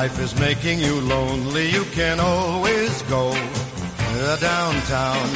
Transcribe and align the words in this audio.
Life 0.00 0.18
is 0.18 0.34
making 0.40 0.78
you 0.78 0.98
lonely, 1.02 1.68
you 1.68 1.84
can 1.92 2.18
always 2.20 3.02
go 3.02 3.24
downtown. 4.40 5.28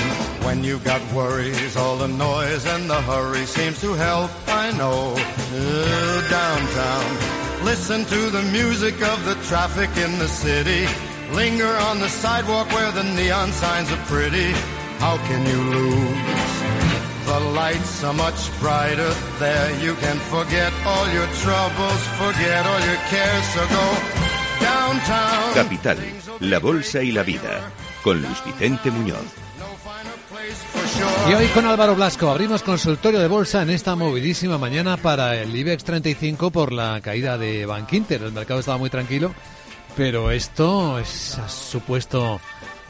When 0.46 0.64
you've 0.64 0.82
got 0.82 1.02
worries, 1.12 1.76
all 1.76 1.96
the 1.98 2.08
noise 2.08 2.64
and 2.74 2.88
the 2.88 3.00
hurry 3.02 3.44
seems 3.44 3.78
to 3.82 3.92
help, 3.92 4.30
I 4.48 4.66
know. 4.80 5.00
Downtown. 6.40 7.06
Listen 7.70 8.06
to 8.14 8.20
the 8.36 8.44
music 8.58 8.94
of 9.12 9.18
the 9.28 9.36
traffic 9.50 9.90
in 10.04 10.12
the 10.18 10.28
city. 10.28 10.82
Linger 11.40 11.74
on 11.88 11.98
the 11.98 12.08
sidewalk 12.08 12.68
where 12.72 12.92
the 12.92 13.04
neon 13.18 13.52
signs 13.52 13.92
are 13.92 14.04
pretty. 14.12 14.50
How 15.04 15.16
can 15.28 15.42
you 15.52 15.60
lose? 15.76 16.54
The 17.30 17.40
lights 17.60 18.02
are 18.02 18.14
much 18.14 18.40
brighter 18.60 19.12
there. 19.44 19.68
You 19.84 19.94
can 20.04 20.18
forget 20.34 20.72
all 20.86 21.06
your 21.12 21.28
troubles, 21.44 22.02
forget 22.22 22.62
all 22.70 22.82
your 22.90 23.00
cares. 23.12 23.46
So 23.52 23.62
go. 23.68 24.23
Capital, 25.54 25.98
la 26.40 26.58
bolsa 26.58 27.02
y 27.02 27.12
la 27.12 27.22
vida, 27.22 27.70
con 28.02 28.20
Luis 28.20 28.42
Vicente 28.44 28.90
Muñoz. 28.90 29.24
Y 31.28 31.34
hoy 31.34 31.46
con 31.48 31.66
Álvaro 31.66 31.94
Blasco 31.94 32.30
abrimos 32.30 32.62
consultorio 32.62 33.20
de 33.20 33.28
bolsa 33.28 33.62
en 33.62 33.70
esta 33.70 33.94
movidísima 33.96 34.58
mañana 34.58 34.96
para 34.96 35.36
el 35.36 35.54
IBEX 35.54 35.84
35 35.84 36.50
por 36.50 36.72
la 36.72 37.00
caída 37.00 37.38
de 37.38 37.66
Bankinter. 37.66 38.22
El 38.22 38.32
mercado 38.32 38.60
estaba 38.60 38.78
muy 38.78 38.90
tranquilo, 38.90 39.34
pero 39.96 40.30
esto 40.30 40.98
es, 40.98 41.38
ha 41.38 41.48
supuesto 41.48 42.40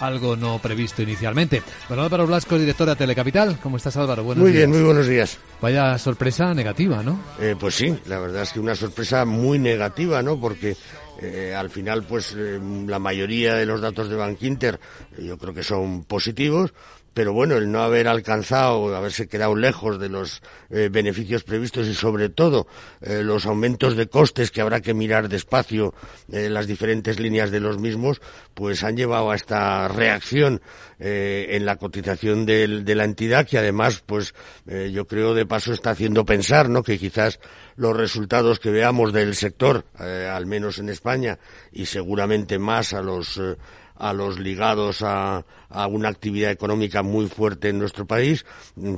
algo 0.00 0.36
no 0.36 0.58
previsto 0.58 1.02
inicialmente. 1.02 1.62
Bueno, 1.88 2.02
Álvaro 2.02 2.26
Blasco, 2.26 2.58
director 2.58 2.88
de 2.88 2.96
Telecapital. 2.96 3.58
¿Cómo 3.60 3.76
estás, 3.76 3.96
Álvaro? 3.96 4.24
Buenos 4.24 4.42
muy 4.42 4.52
días. 4.52 4.66
bien, 4.66 4.70
muy 4.70 4.82
buenos 4.86 5.06
días. 5.06 5.38
Vaya 5.60 5.96
sorpresa 5.98 6.54
negativa, 6.54 7.02
¿no? 7.02 7.20
Eh, 7.40 7.56
pues 7.58 7.74
sí, 7.74 7.96
la 8.06 8.18
verdad 8.18 8.42
es 8.42 8.52
que 8.52 8.60
una 8.60 8.74
sorpresa 8.74 9.24
muy 9.24 9.58
negativa, 9.58 10.22
¿no? 10.22 10.38
Porque 10.40 10.76
eh, 11.20 11.54
al 11.56 11.70
final, 11.70 12.02
pues 12.04 12.34
eh, 12.36 12.58
la 12.86 12.98
mayoría 12.98 13.54
de 13.54 13.66
los 13.66 13.80
datos 13.80 14.08
de 14.08 14.16
Bankinter 14.16 14.80
eh, 15.16 15.24
yo 15.24 15.38
creo 15.38 15.54
que 15.54 15.62
son 15.62 16.04
positivos, 16.04 16.72
pero 17.14 17.32
bueno, 17.32 17.56
el 17.56 17.70
no 17.70 17.82
haber 17.82 18.08
alcanzado, 18.08 18.94
haberse 18.94 19.28
quedado 19.28 19.54
lejos 19.54 19.98
de 19.98 20.08
los 20.08 20.42
eh, 20.70 20.88
beneficios 20.90 21.44
previstos 21.44 21.86
y 21.86 21.94
sobre 21.94 22.28
todo 22.28 22.66
eh, 23.00 23.22
los 23.22 23.46
aumentos 23.46 23.96
de 23.96 24.08
costes 24.08 24.50
que 24.50 24.60
habrá 24.60 24.80
que 24.80 24.94
mirar 24.94 25.28
despacio 25.28 25.94
en 26.30 26.52
las 26.52 26.66
diferentes 26.66 27.20
líneas 27.20 27.50
de 27.50 27.60
los 27.60 27.78
mismos, 27.78 28.20
pues 28.54 28.82
han 28.82 28.96
llevado 28.96 29.30
a 29.30 29.36
esta 29.36 29.88
reacción 29.88 30.60
eh, 30.98 31.48
en 31.50 31.64
la 31.64 31.76
cotización 31.76 32.46
de 32.46 32.94
la 32.94 33.04
entidad 33.04 33.46
que 33.46 33.58
además, 33.58 34.02
pues 34.04 34.34
eh, 34.66 34.90
yo 34.92 35.06
creo 35.06 35.34
de 35.34 35.46
paso 35.46 35.72
está 35.72 35.90
haciendo 35.90 36.24
pensar, 36.24 36.68
¿no? 36.68 36.82
Que 36.82 36.98
quizás 36.98 37.40
los 37.76 37.96
resultados 37.96 38.58
que 38.58 38.70
veamos 38.70 39.12
del 39.12 39.34
sector, 39.34 39.84
eh, 40.00 40.30
al 40.32 40.46
menos 40.46 40.78
en 40.78 40.88
España 40.88 41.38
y 41.72 41.86
seguramente 41.86 42.58
más 42.58 42.92
a 42.92 43.02
los 43.02 43.36
eh, 43.38 43.56
a 43.96 44.12
los 44.12 44.38
ligados 44.38 45.02
a, 45.02 45.44
una 45.88 46.08
actividad 46.08 46.50
económica 46.50 47.02
muy 47.02 47.26
fuerte 47.26 47.68
en 47.68 47.78
nuestro 47.78 48.06
país, 48.06 48.44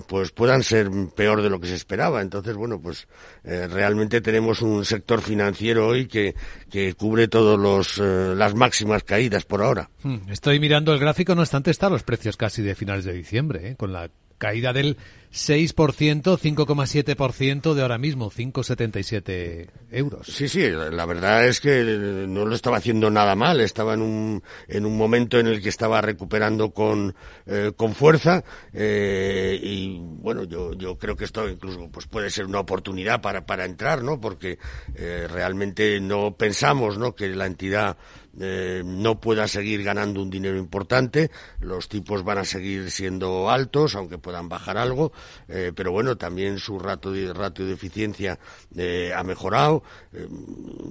pues 0.08 0.30
puedan 0.30 0.62
ser 0.62 0.90
peor 1.14 1.42
de 1.42 1.48
lo 1.48 1.58
que 1.58 1.68
se 1.68 1.74
esperaba. 1.74 2.20
Entonces, 2.20 2.54
bueno, 2.54 2.80
pues 2.80 3.08
eh, 3.44 3.66
realmente 3.66 4.20
tenemos 4.20 4.60
un 4.60 4.84
sector 4.84 5.22
financiero 5.22 5.86
hoy 5.86 6.06
que, 6.06 6.34
que 6.70 6.94
cubre 6.94 7.28
todos 7.28 7.58
los 7.58 7.98
eh, 7.98 8.34
las 8.36 8.54
máximas 8.54 9.04
caídas 9.04 9.44
por 9.44 9.62
ahora. 9.62 9.88
Hmm, 10.02 10.28
Estoy 10.28 10.60
mirando 10.60 10.92
el 10.92 11.00
gráfico, 11.00 11.34
no 11.34 11.42
obstante, 11.42 11.70
están 11.70 11.92
los 11.92 12.02
precios 12.02 12.36
casi 12.36 12.62
de 12.62 12.74
finales 12.74 13.04
de 13.04 13.12
diciembre, 13.12 13.70
¿eh? 13.70 13.76
con 13.76 13.92
la 13.92 14.10
caída 14.38 14.72
del 14.72 14.96
6%, 15.36 16.38
5,7% 16.38 17.74
de 17.74 17.82
ahora 17.82 17.98
mismo, 17.98 18.30
5,77 18.30 19.68
euros. 19.90 20.26
Sí, 20.26 20.48
sí, 20.48 20.66
la 20.70 21.04
verdad 21.04 21.46
es 21.46 21.60
que 21.60 22.26
no 22.26 22.46
lo 22.46 22.54
estaba 22.54 22.78
haciendo 22.78 23.10
nada 23.10 23.36
mal, 23.36 23.60
estaba 23.60 23.94
en 23.94 24.00
un, 24.00 24.42
en 24.66 24.86
un 24.86 24.96
momento 24.96 25.38
en 25.38 25.46
el 25.46 25.62
que 25.62 25.68
estaba 25.68 26.00
recuperando 26.00 26.70
con, 26.70 27.14
eh, 27.44 27.72
con 27.76 27.94
fuerza 27.94 28.44
eh, 28.72 29.60
y 29.62 29.98
bueno, 30.00 30.44
yo, 30.44 30.72
yo 30.72 30.96
creo 30.96 31.16
que 31.16 31.26
esto 31.26 31.46
incluso 31.48 31.90
pues 31.90 32.06
puede 32.06 32.30
ser 32.30 32.46
una 32.46 32.60
oportunidad 32.60 33.20
para, 33.20 33.44
para 33.44 33.66
entrar, 33.66 34.02
¿no? 34.02 34.18
Porque 34.18 34.58
eh, 34.94 35.28
realmente 35.30 36.00
no 36.00 36.34
pensamos, 36.36 36.96
¿no? 36.96 37.14
Que 37.14 37.28
la 37.28 37.44
entidad 37.46 37.98
eh, 38.38 38.82
no 38.84 39.20
pueda 39.20 39.48
seguir 39.48 39.82
ganando 39.82 40.22
un 40.22 40.30
dinero 40.30 40.58
importante, 40.58 41.30
los 41.60 41.88
tipos 41.88 42.22
van 42.24 42.38
a 42.38 42.44
seguir 42.44 42.90
siendo 42.90 43.50
altos, 43.50 43.94
aunque 43.94 44.18
puedan 44.18 44.48
bajar 44.48 44.78
algo, 44.78 45.12
eh, 45.48 45.72
pero 45.74 45.92
bueno, 45.92 46.16
también 46.16 46.58
su 46.58 46.78
ratio 46.78 47.12
de, 47.12 47.32
ratio 47.32 47.66
de 47.66 47.74
eficiencia 47.74 48.38
eh, 48.76 49.12
ha 49.14 49.22
mejorado, 49.24 49.82
eh, 50.12 50.26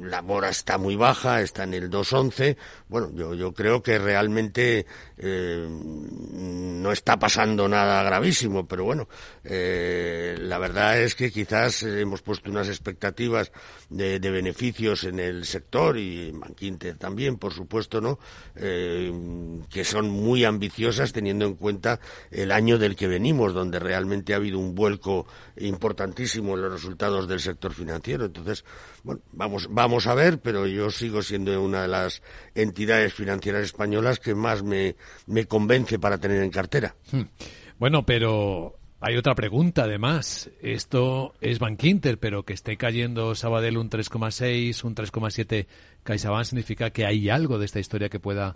la 0.02 0.22
mora 0.22 0.50
está 0.50 0.78
muy 0.78 0.96
baja, 0.96 1.42
está 1.42 1.64
en 1.64 1.74
el 1.74 1.90
2.11, 1.90 2.58
bueno, 2.88 3.12
yo, 3.14 3.34
yo 3.34 3.54
creo 3.54 3.82
que 3.82 3.98
realmente 3.98 4.86
no 5.18 6.92
está 6.92 7.18
pasando 7.18 7.70
nada 7.70 8.04
gravísimo, 8.04 8.68
pero 8.68 8.84
bueno, 8.84 9.08
la 9.44 10.58
verdad 10.58 11.00
es 11.00 11.16
que 11.16 11.32
quizás 11.32 11.84
hemos 11.84 12.22
puesto 12.22 12.52
unas 12.52 12.68
expectativas 12.68 13.52
de, 13.90 14.20
beneficios 14.20 15.06
en 15.06 15.20
el 15.20 15.46
sector 15.46 15.98
y 15.98 16.30
en 16.30 16.42
también, 16.98 17.35
por 17.38 17.54
supuesto, 17.54 18.02
¿no? 18.02 18.20
Eh, 18.56 19.12
que 19.70 19.84
son 19.84 20.10
muy 20.10 20.44
ambiciosas 20.46 21.14
teniendo 21.14 21.46
en 21.46 21.56
cuenta 21.56 22.00
el 22.32 22.52
año 22.52 22.78
del 22.78 22.96
que 22.96 23.08
venimos, 23.08 23.54
donde 23.54 23.80
realmente 23.80 24.34
ha 24.34 24.38
habido 24.38 24.60
un 24.60 24.76
vuelco 24.76 25.28
importantísimo 25.58 26.56
en 26.56 26.62
los 26.62 26.72
resultados 26.72 27.28
del 27.28 27.40
sector 27.40 27.74
financiero. 27.74 28.26
Entonces, 28.26 28.66
bueno, 29.04 29.22
vamos, 29.32 29.68
vamos 29.70 30.08
a 30.08 30.16
ver, 30.16 30.40
pero 30.40 30.68
yo 30.68 30.90
sigo 30.90 31.22
siendo 31.22 31.62
una 31.62 31.84
de 31.84 31.88
las 31.88 32.22
entidades 32.54 33.14
financieras 33.14 33.64
españolas 33.64 34.20
que 34.20 34.36
más 34.36 34.64
me, 34.64 34.96
me 35.28 35.46
convence 35.46 36.00
para 36.00 36.18
tener 36.18 36.42
en 36.42 36.52
cartera. 36.52 36.96
Hmm. 37.12 37.24
Bueno, 37.78 38.06
pero 38.06 38.78
hay 39.00 39.18
otra 39.18 39.36
pregunta, 39.36 39.84
además. 39.84 40.50
Esto 40.62 41.34
es 41.42 41.60
Bankinter, 41.60 42.18
pero 42.18 42.44
que 42.44 42.54
esté 42.54 42.78
cayendo 42.78 43.36
Sabadell 43.36 43.78
un 43.78 43.90
3,6, 43.90 44.84
un 44.84 44.96
3,7 44.96 45.68
CaixaBank, 46.04 46.46
¿significa 46.46 46.90
que 46.90 47.06
hay 47.06 47.30
algo 47.30 47.60
de 47.60 47.66
esta 47.66 47.80
historia 47.80 48.10
que 48.10 48.20
pueda 48.20 48.56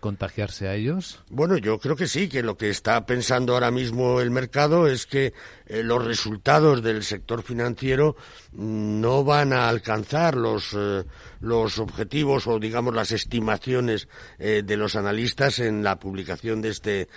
contagiarse 0.00 0.68
a 0.68 0.74
ellos? 0.74 1.22
Bueno, 1.30 1.56
yo 1.58 1.78
creo 1.78 1.94
que 1.94 2.08
sí, 2.08 2.28
que 2.28 2.42
lo 2.42 2.56
que 2.56 2.70
está 2.70 3.06
pensando 3.06 3.54
ahora 3.54 3.70
mismo 3.70 4.20
el 4.20 4.30
mercado 4.30 4.86
es 4.86 5.06
que 5.06 5.32
eh, 5.66 5.82
los 5.84 6.04
resultados 6.04 6.82
del 6.82 7.04
sector 7.04 7.42
financiero 7.42 8.16
no 8.52 9.22
van 9.22 9.52
a 9.52 9.68
alcanzar 9.68 10.36
los, 10.36 10.74
eh, 10.76 11.04
los 11.40 11.78
objetivos 11.78 12.46
o, 12.48 12.58
digamos, 12.58 12.94
las 12.94 13.12
estimaciones 13.12 14.08
eh, 14.38 14.62
de 14.64 14.76
los 14.76 14.96
analistas 14.96 15.60
en 15.60 15.84
la 15.84 15.98
publicación 15.98 16.60
de 16.60 16.70
este 16.70 17.08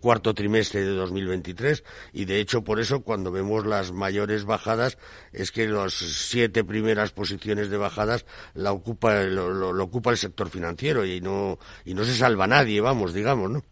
cuarto 0.00 0.34
trimestre 0.34 0.80
de 0.80 0.92
2023. 0.92 1.84
Y, 2.12 2.24
de 2.24 2.40
hecho, 2.40 2.64
por 2.64 2.80
eso, 2.80 3.00
cuando 3.02 3.30
vemos 3.30 3.66
las 3.66 3.92
mayores 3.92 4.44
bajadas, 4.44 4.98
es 5.32 5.52
que 5.52 5.68
las 5.68 5.94
siete 5.94 6.64
primeras 6.64 7.12
posiciones 7.12 7.70
de 7.70 7.76
bajadas 7.76 8.24
la 8.54 8.72
ocupa, 8.72 9.22
lo, 9.24 9.50
lo, 9.52 9.72
lo 9.72 9.84
ocupa 9.84 10.10
el 10.10 10.16
sector 10.16 10.48
financiero 10.50 11.04
y 11.04 11.20
no, 11.20 11.58
y 11.84 11.94
no 11.94 12.04
se 12.04 12.14
salva 12.20 12.46
nadie, 12.46 12.80
vamos, 12.80 13.12
digamos, 13.12 13.50
¿no? 13.50 13.64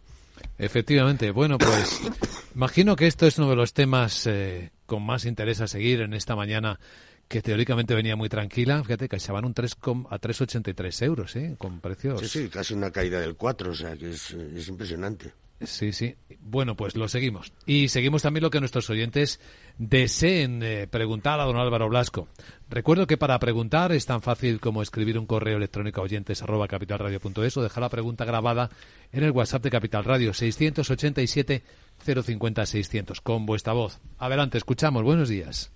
Efectivamente. 0.57 1.31
Bueno, 1.31 1.57
pues 1.57 2.01
imagino 2.55 2.95
que 2.95 3.07
esto 3.07 3.25
es 3.25 3.37
uno 3.37 3.49
de 3.49 3.55
los 3.55 3.73
temas 3.73 4.27
eh, 4.27 4.71
con 4.85 5.03
más 5.05 5.25
interés 5.25 5.61
a 5.61 5.67
seguir 5.67 6.01
en 6.01 6.13
esta 6.13 6.35
mañana 6.35 6.79
que 7.27 7.41
teóricamente 7.41 7.93
venía 7.95 8.15
muy 8.15 8.27
tranquila. 8.27 8.83
Fíjate 8.83 9.07
que 9.07 9.19
se 9.19 9.31
van 9.31 9.45
un 9.45 9.53
3 9.53 9.73
a 10.09 10.19
3,83 10.19 11.05
euros, 11.05 11.35
¿eh? 11.35 11.55
Con 11.57 11.79
precios. 11.79 12.19
Sí, 12.21 12.27
sí, 12.27 12.49
casi 12.49 12.73
una 12.73 12.91
caída 12.91 13.19
del 13.19 13.35
4, 13.35 13.71
o 13.71 13.75
sea 13.75 13.95
que 13.95 14.11
es, 14.11 14.31
es 14.31 14.67
impresionante. 14.67 15.31
Sí, 15.61 15.91
sí. 15.91 16.15
bueno, 16.39 16.75
pues 16.75 16.95
lo 16.95 17.07
seguimos. 17.09 17.51
Y 17.65 17.89
seguimos 17.89 18.21
también 18.21 18.43
lo 18.43 18.49
que 18.49 18.61
nuestros 18.61 18.89
oyentes 18.89 19.41
deseen 19.77 20.63
eh, 20.63 20.87
preguntar 20.87 21.39
a 21.39 21.43
don 21.43 21.57
Álvaro 21.57 21.89
Blasco. 21.89 22.29
Recuerdo 22.69 23.07
que 23.07 23.17
para 23.17 23.39
preguntar 23.39 23.91
es 23.91 24.05
tan 24.05 24.21
fácil 24.21 24.61
como 24.61 24.81
escribir 24.81 25.19
un 25.19 25.25
correo 25.25 25.57
electrónico 25.57 25.99
a 25.99 26.05
oyentes 26.05 26.41
arroba 26.41 26.67
o 26.69 27.61
dejar 27.61 27.81
la 27.81 27.89
pregunta 27.89 28.25
grabada 28.25 28.69
en 29.11 29.23
el 29.23 29.31
WhatsApp 29.31 29.63
de 29.63 29.69
Capital 29.69 30.05
Radio 30.05 30.33
687 30.33 31.63
050 32.05 32.65
600 32.65 33.21
con 33.21 33.45
vuestra 33.45 33.73
voz. 33.73 33.99
Adelante, 34.17 34.57
escuchamos. 34.57 35.03
Buenos 35.03 35.27
días. 35.27 35.71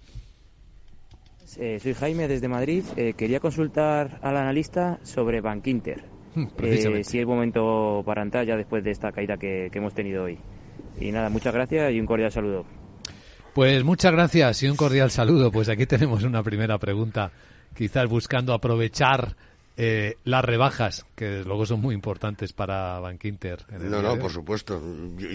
Eh, 1.57 1.79
soy 1.81 1.93
Jaime 1.93 2.27
desde 2.27 2.47
Madrid. 2.47 2.83
Eh, 2.95 3.13
quería 3.15 3.39
consultar 3.39 4.19
al 4.21 4.37
analista 4.37 4.99
sobre 5.03 5.41
Bankinter. 5.41 6.12
Hmm, 6.35 6.45
eh, 6.63 7.03
si 7.03 7.19
es 7.19 7.25
momento 7.25 8.01
para 8.05 8.21
entrar 8.21 8.45
ya 8.45 8.55
después 8.55 8.83
de 8.83 8.91
esta 8.91 9.11
caída 9.11 9.37
que, 9.37 9.69
que 9.71 9.79
hemos 9.79 9.93
tenido 9.93 10.23
hoy. 10.23 10.37
Y 10.99 11.11
nada, 11.11 11.29
muchas 11.29 11.53
gracias 11.53 11.91
y 11.93 11.99
un 11.99 12.05
cordial 12.05 12.31
saludo. 12.31 12.65
Pues 13.53 13.83
muchas 13.83 14.11
gracias 14.11 14.63
y 14.63 14.67
un 14.67 14.75
cordial 14.75 15.11
saludo. 15.11 15.51
Pues 15.51 15.69
aquí 15.69 15.85
tenemos 15.85 16.23
una 16.23 16.41
primera 16.41 16.77
pregunta, 16.79 17.31
quizás 17.75 18.07
buscando 18.07 18.53
aprovechar 18.53 19.35
eh, 19.77 20.17
las 20.23 20.43
rebajas, 20.45 21.05
que 21.23 21.43
luego 21.45 21.65
son 21.65 21.79
muy 21.79 21.95
importantes 21.95 22.51
para 22.51 22.99
Bankinter. 22.99 23.65
No, 23.79 24.01
no, 24.01 24.19
por 24.19 24.31
supuesto. 24.31 24.81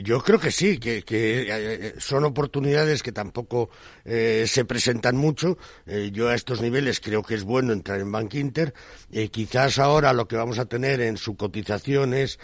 Yo, 0.02 0.20
creo 0.20 0.38
que 0.38 0.50
sí, 0.50 0.79
que, 0.79 1.02
eh, 1.08 1.94
son 1.99 2.25
oportunidades 2.25 3.02
que 3.02 3.12
tampoco 3.12 3.70
eh, 4.05 4.44
se 4.46 4.67
presentan 4.67 5.17
mucho. 5.17 5.56
yo 6.12 6.29
a 6.29 6.35
estos 6.35 6.61
niveles 6.61 7.00
creo 7.00 7.23
que 7.23 7.35
es 7.35 7.44
bueno 7.44 7.73
entrar 7.73 8.00
en 8.00 8.12
Bankinter. 8.12 8.75
quizás 9.31 9.79
ahora 9.79 10.12
lo 10.12 10.29
que 10.29 10.37
vamos 10.37 10.58
a 10.58 10.67
tener 10.67 11.00
en 11.00 11.17
su 11.17 11.37
cotización 11.37 12.12
es, 12.12 12.38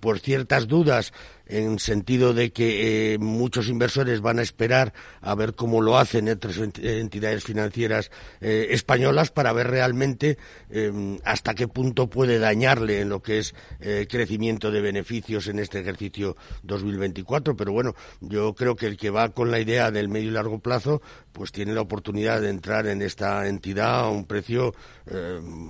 por 0.00 0.20
ciertas 0.20 0.66
dudas, 0.66 1.12
en 1.46 1.78
sentido 1.78 2.32
de 2.32 2.52
que 2.52 3.14
eh, 3.14 3.18
muchos 3.18 3.68
inversores 3.68 4.20
van 4.20 4.38
a 4.38 4.42
esperar 4.42 4.92
a 5.20 5.34
ver 5.34 5.54
cómo 5.54 5.82
lo 5.82 5.98
hacen 5.98 6.28
otras 6.28 6.58
entidades 6.58 7.44
financieras 7.44 8.10
eh, 8.40 8.68
españolas 8.70 9.30
para 9.30 9.52
ver 9.52 9.68
realmente 9.68 10.38
em, 10.70 11.18
hasta 11.24 11.54
qué 11.54 11.68
punto 11.68 12.08
puede 12.08 12.38
dañarle 12.54 13.00
en 13.00 13.08
lo 13.08 13.20
que 13.20 13.38
es 13.38 13.54
eh, 13.80 14.06
crecimiento 14.08 14.70
de 14.70 14.80
beneficios 14.80 15.48
en 15.48 15.58
este 15.58 15.80
ejercicio 15.80 16.36
2024. 16.62 17.56
Pero 17.56 17.72
bueno, 17.72 17.94
yo 18.20 18.54
creo 18.54 18.76
que 18.76 18.86
el 18.86 18.96
que 18.96 19.10
va 19.10 19.30
con 19.30 19.50
la 19.50 19.60
idea 19.60 19.90
del 19.90 20.08
medio 20.08 20.28
y 20.28 20.32
largo 20.32 20.58
plazo, 20.60 21.02
pues 21.32 21.52
tiene 21.52 21.74
la 21.74 21.80
oportunidad 21.80 22.40
de 22.40 22.50
entrar 22.50 22.86
en 22.86 23.02
esta 23.02 23.48
entidad 23.48 24.00
a 24.00 24.08
un 24.08 24.24
precio 24.24 24.74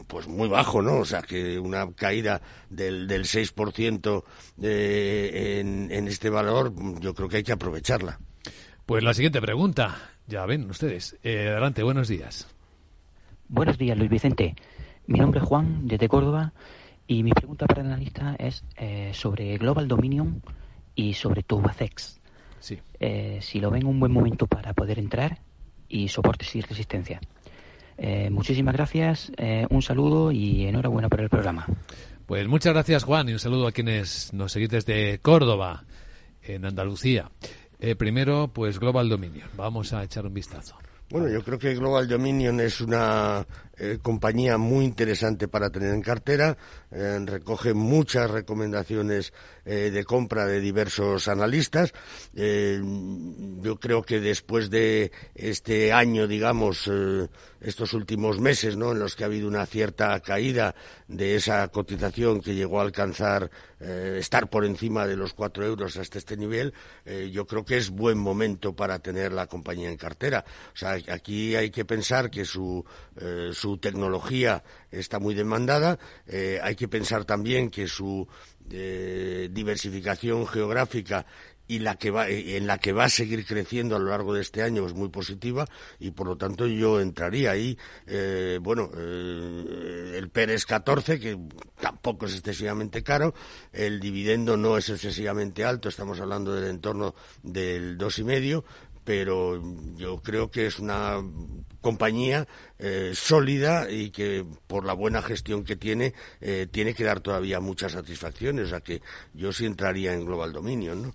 pues 0.07 0.29
muy 0.29 0.49
bajo, 0.49 0.81
¿no? 0.81 0.99
O 0.99 1.05
sea, 1.05 1.23
que 1.23 1.59
una 1.59 1.91
caída 1.93 2.41
del, 2.71 3.07
del 3.07 3.25
6% 3.25 4.25
eh, 4.63 5.61
en, 5.61 6.09
este 6.09 6.31
valor, 6.31 6.73
yo 7.01 7.15
creo 7.15 7.29
que 7.29 7.39
hay 7.39 7.43
que 7.43 7.53
aprovecharla. 7.53 8.19
Pues 8.87 9.03
la 9.03 9.15
siguiente 9.15 9.41
pregunta, 9.41 10.13
ya 10.27 10.45
ven 10.47 10.69
ustedes. 10.71 11.17
Eh, 11.23 11.49
adelante, 11.49 11.83
buenos 11.83 12.09
días. 12.09 12.49
Buenos 13.49 13.79
días, 13.79 13.97
Luis 13.97 14.11
Vicente. 14.11 14.55
Mi 15.07 15.19
nombre 15.19 15.41
es 15.41 15.47
Juan, 15.47 15.87
desde 15.87 16.09
Córdoba, 16.09 16.53
y 17.07 17.23
mi 17.23 17.33
pregunta 17.33 17.67
para 17.67 17.83
el 17.83 17.89
analista 17.89 18.37
es 18.39 18.65
eh, 18.77 19.11
sobre 19.13 19.57
Global 19.59 19.89
Dominion 19.89 20.43
y 20.95 21.15
sobre 21.15 21.43
Tubacex. 21.43 22.21
Sí. 22.61 22.79
Eh, 22.99 23.39
si 23.43 23.61
lo 23.61 23.71
ven 23.71 23.87
un 23.87 24.01
buen 24.01 24.13
momento 24.13 24.47
para 24.47 24.73
poder 24.73 24.99
entrar 24.99 25.39
y 25.89 26.09
soportes 26.09 26.55
y 26.57 26.61
resistencia. 26.61 27.21
muchísimas 28.31 28.75
gracias, 28.75 29.31
un 29.71 29.83
saludo 29.83 30.33
y 30.33 30.67
enhorabuena 30.67 31.09
por 31.09 31.21
el 31.21 31.29
programa. 31.29 31.67
Pues 32.27 32.49
muchas 32.49 32.73
gracias, 32.73 33.05
Juan, 33.05 33.29
y 33.29 33.33
un 33.35 33.39
saludo 33.39 33.67
a 33.67 33.73
quienes 33.73 34.33
nos 34.33 34.53
seguís 34.53 34.71
desde 34.71 35.19
Córdoba, 35.19 35.85
en 36.43 36.65
Andalucía. 36.65 37.31
Eh, 37.79 37.97
primero, 37.97 38.49
pues 38.49 38.79
Global 38.79 39.09
Dominion. 39.09 39.49
Vamos 39.57 39.93
a 39.93 40.03
echar 40.03 40.25
un 40.27 40.33
vistazo. 40.33 40.77
Bueno, 41.11 41.29
yo 41.29 41.45
creo 41.45 41.59
que 41.59 41.75
Global 41.75 42.09
Dominion 42.09 42.59
es 42.61 42.81
una 42.81 43.47
eh, 43.77 43.99
compañía 44.01 44.57
muy 44.57 44.87
interesante 44.87 45.49
para 45.49 45.69
tener 45.69 45.93
en 45.93 46.01
cartera. 46.01 46.57
Eh, 46.91 47.21
recoge 47.27 47.75
muchas 47.75 48.31
recomendaciones 48.31 49.33
eh, 49.65 49.91
de 49.91 50.05
compra 50.05 50.47
de 50.47 50.61
diversos 50.61 51.29
analistas. 51.29 51.93
yo 52.35 53.81
creo 53.81 54.03
que 54.03 54.21
después 54.21 54.71
de 54.71 55.11
este 55.35 55.93
año, 55.93 56.27
digamos, 56.27 56.91
estos 57.61 57.93
últimos 57.95 58.41
meses, 58.41 58.77
¿no? 58.77 58.93
En 58.93 58.99
los 58.99 59.17
que 59.17 59.25
ha 59.25 59.27
habido 59.27 59.49
una 59.49 59.67
cierta 59.67 60.19
caída 60.21 60.75
de 61.09 61.37
esa 61.37 61.67
cotización 61.69 62.41
que 62.41 62.55
llegó 62.55 62.81
a 62.81 62.83
alcanzar 62.83 63.51
estar 63.81 64.49
por 64.49 64.65
encima 64.65 65.07
de 65.07 65.17
los 65.17 65.35
cuatro 65.35 65.65
euros 65.67 65.97
hasta 65.99 66.19
este 66.19 66.37
nivel, 66.37 66.73
yo 67.31 67.47
creo 67.47 67.65
que 67.65 67.77
es 67.77 67.91
buen 67.91 68.19
momento 68.19 68.75
para 68.75 68.99
tener 68.99 69.33
la 69.33 69.47
compañía 69.47 69.91
en 69.91 69.97
cartera. 69.97 70.45
O 70.73 70.77
sea, 70.77 70.93
aquí 70.93 71.55
hay 71.55 71.71
que 71.71 71.85
pensar 71.85 72.31
que 72.31 72.45
su 72.45 72.85
su 73.53 73.79
tecnología 73.79 74.63
está 74.91 75.19
muy 75.19 75.35
demandada. 75.35 75.99
Eh, 76.27 76.61
hay 76.63 76.77
que 76.77 76.89
pensar 76.89 77.25
también 77.25 77.71
que 77.71 77.87
su 77.87 78.27
eh, 78.71 79.49
diversificación 79.53 80.47
geográfica 80.47 81.27
y 81.67 81.79
la 81.79 81.97
que 81.97 82.11
va, 82.11 82.29
eh, 82.29 82.57
en 82.57 82.67
la 82.67 82.79
que 82.79 82.93
va 82.93 83.05
a 83.05 83.09
seguir 83.09 83.47
creciendo 83.47 83.97
a 83.97 83.99
lo 83.99 84.11
largo 84.11 84.35
de 84.35 84.43
este 84.43 84.63
año 84.63 84.87
es 84.87 84.93
muy 84.93 85.09
positiva 85.09 85.67
y 85.99 86.11
por 86.11 86.27
lo 86.27 86.37
tanto 86.37 86.67
yo 86.67 87.01
entraría 87.01 87.53
ahí. 87.53 87.79
bueno, 88.61 88.91
el 88.95 90.29
PER 90.31 90.51
es 90.51 90.67
14, 90.67 91.19
que 91.19 91.39
tampoco 91.81 92.27
es 92.27 92.35
excesivamente 92.35 93.03
caro, 93.03 93.35
el 93.73 93.99
dividendo 94.01 94.57
no 94.57 94.77
es 94.77 94.91
excesivamente 94.91 95.65
alto, 95.65 95.89
estamos 95.89 96.21
hablando 96.21 96.55
del 96.55 96.69
entorno 96.69 97.15
del 97.43 97.97
dos 97.97 98.19
y 98.19 98.25
medio, 98.25 98.65
pero 99.05 99.63
yo 99.97 100.21
creo 100.23 100.51
que 100.51 100.67
es 100.67 100.79
una 100.79 101.23
compañía 101.85 102.49
eh, 102.79 103.13
sólida 103.15 103.91
y 103.91 104.11
que 104.11 104.45
por 104.67 104.87
la 104.87 104.95
buena 104.95 105.21
gestión 105.21 105.65
que 105.65 105.77
tiene 105.77 106.15
eh, 106.41 106.67
tiene 106.71 106.95
que 106.95 107.05
dar 107.05 107.21
todavía 107.21 107.61
muchas 107.61 107.93
satisfacciones. 107.93 108.67
O 108.67 108.71
sea 108.71 108.81
que 108.81 109.03
yo 109.35 109.53
sí 109.53 109.67
entraría 109.67 110.15
en 110.15 110.25
Global 110.25 110.53
Dominion, 110.53 111.03
¿no? 111.03 111.15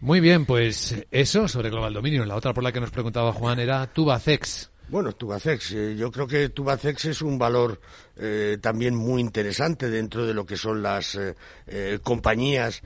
Muy 0.00 0.20
bien, 0.20 0.44
pues 0.44 0.94
eso 1.10 1.48
sobre 1.48 1.70
Global 1.70 1.94
Dominion. 1.94 2.28
La 2.28 2.36
otra 2.36 2.52
por 2.52 2.62
la 2.62 2.70
que 2.70 2.80
nos 2.80 2.90
preguntaba 2.90 3.32
Juan 3.32 3.58
era 3.58 3.86
Tubacex. 3.86 4.70
Bueno, 4.88 5.12
Tubacex, 5.14 5.72
eh, 5.72 5.96
yo 5.96 6.12
creo 6.12 6.26
que 6.26 6.50
Tubacex 6.50 7.06
es 7.06 7.22
un 7.22 7.38
valor 7.38 7.80
también 8.60 8.94
muy 8.94 9.20
interesante 9.20 9.90
dentro 9.90 10.24
de 10.24 10.34
lo 10.34 10.46
que 10.46 10.56
son 10.56 10.82
las 10.84 11.18
compañías 12.04 12.80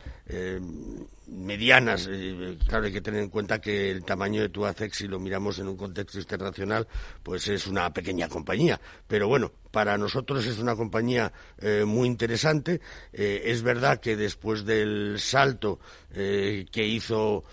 medianas. 1.29 2.09
Eh, 2.11 2.59
claro, 2.67 2.87
hay 2.87 2.93
que 2.93 3.01
tener 3.01 3.23
en 3.23 3.29
cuenta 3.29 3.61
que 3.61 3.91
el 3.91 4.05
tamaño 4.05 4.43
de 4.43 4.49
Tuacex, 4.49 4.97
si 4.97 5.09
lo 5.09 5.19
miramos 5.21 5.59
en 5.59 5.69
un 5.69 5.77
contexto 5.77 6.19
internacional, 6.19 6.87
pues 7.23 7.49
es 7.49 7.67
una 7.67 7.93
pequeña 7.93 8.29
compañía. 8.29 8.81
Pero 9.07 9.29
bueno, 9.29 9.53
para 9.79 9.97
nosotros 9.97 10.45
es 10.45 10.59
una 10.59 10.75
compañía 10.75 11.33
eh, 11.57 11.85
muy 11.87 12.09
interesante. 12.09 12.81
Eh, 13.13 13.43
es 13.45 13.63
verdad 13.63 14.01
que 14.01 14.17
después 14.17 14.65
del 14.65 15.21
salto 15.21 15.79
que 16.11 16.85
hizo 16.85 17.45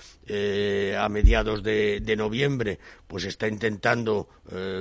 a 0.98 1.10
mediados 1.10 1.62
de, 1.62 2.16
noviembre, 2.18 2.80
pues 3.06 3.26
está 3.26 3.48
intentando 3.48 4.28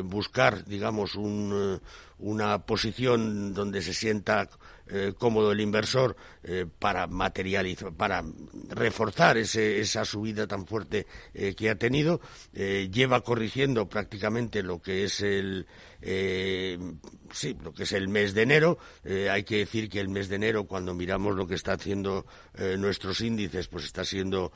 buscar, 0.04 0.64
digamos, 0.64 1.16
un, 1.16 1.80
una 2.18 2.64
posición 2.64 3.52
donde 3.52 3.82
se 3.82 3.92
sienta 3.92 4.48
eh, 4.86 5.14
cómodo 5.16 5.52
el 5.52 5.62
inversor 5.62 6.14
eh, 6.42 6.66
para 6.78 7.06
materializar, 7.06 7.94
para 7.94 8.22
reforzar 8.68 9.38
esa 9.38 10.04
subida 10.04 10.46
tan 10.46 10.66
fuerte 10.66 11.06
eh, 11.32 11.54
que 11.54 11.70
ha 11.70 11.76
tenido. 11.76 12.20
lleva 12.52 13.22
corrigiendo 13.22 13.88
prácticamente 13.88 14.62
lo 14.62 14.82
que 14.82 15.04
es 15.04 15.22
el 15.22 15.66
sí, 16.04 17.56
lo 17.62 17.72
que 17.72 17.84
es 17.84 17.92
el 17.92 18.08
mes 18.08 18.34
de 18.34 18.42
enero. 18.42 18.78
hay 19.30 19.44
que 19.44 19.58
decir 19.58 19.88
que 19.88 20.00
el 20.00 20.08
mes 20.08 20.28
de 20.28 20.36
enero, 20.36 20.64
cuando 20.64 20.94
miramos 20.94 21.34
lo 21.34 21.46
que 21.46 21.54
está 21.54 21.72
haciendo 21.72 22.26
nuestros 22.78 23.20
índices, 23.20 23.68
pues 23.68 23.84
está 23.84 24.04
siendo 24.04 24.52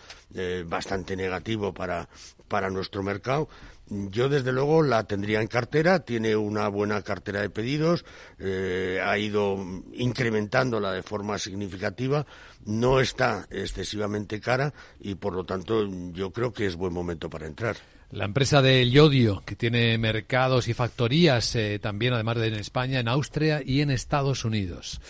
bastante 0.67 1.17
negativo 1.17 1.73
para, 1.73 2.09
para 2.49 2.71
nuestro 2.71 3.03
mercado. 3.03 3.49
Yo, 3.91 4.29
desde 4.29 4.53
luego, 4.53 4.83
la 4.83 5.05
tendría 5.05 5.41
en 5.41 5.47
cartera, 5.47 6.01
tiene 6.01 6.37
una 6.37 6.69
buena 6.69 7.01
cartera 7.01 7.41
de 7.41 7.49
pedidos, 7.49 8.05
eh, 8.39 9.01
ha 9.03 9.17
ido 9.17 9.57
incrementándola 9.95 10.93
de 10.93 11.03
forma 11.03 11.39
significativa, 11.39 12.27
no 12.65 13.01
está 13.01 13.47
excesivamente 13.51 14.41
cara 14.41 14.73
y, 15.01 15.15
por 15.15 15.35
lo 15.35 15.45
tanto, 15.45 15.87
yo 16.13 16.33
creo 16.33 16.53
que 16.53 16.67
es 16.67 16.77
buen 16.77 16.93
momento 16.93 17.31
para 17.31 17.47
entrar. 17.47 17.77
La 18.11 18.25
empresa 18.25 18.63
de 18.63 18.89
Yodio, 18.89 19.43
que 19.45 19.55
tiene 19.55 19.99
mercados 19.99 20.69
y 20.69 20.75
factorías 20.75 21.55
eh, 21.57 21.79
también, 21.79 22.15
además 22.15 22.39
de 22.39 22.47
en 22.47 22.55
España, 22.55 23.01
en 23.01 23.09
Austria 23.09 23.61
y 23.65 23.83
en 23.83 23.91
Estados 23.91 24.45
Unidos. 24.47 25.01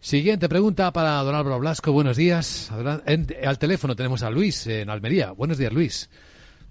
Siguiente 0.00 0.48
pregunta 0.48 0.92
para 0.92 1.22
don 1.22 1.36
Álvaro 1.36 1.60
Blasco. 1.60 1.92
Buenos 1.92 2.16
días. 2.16 2.72
al 2.72 3.58
teléfono 3.60 3.94
tenemos 3.94 4.24
a 4.24 4.30
Luis 4.30 4.66
en 4.66 4.90
Almería. 4.90 5.30
Buenos 5.30 5.58
días, 5.58 5.72
Luis. 5.72 6.10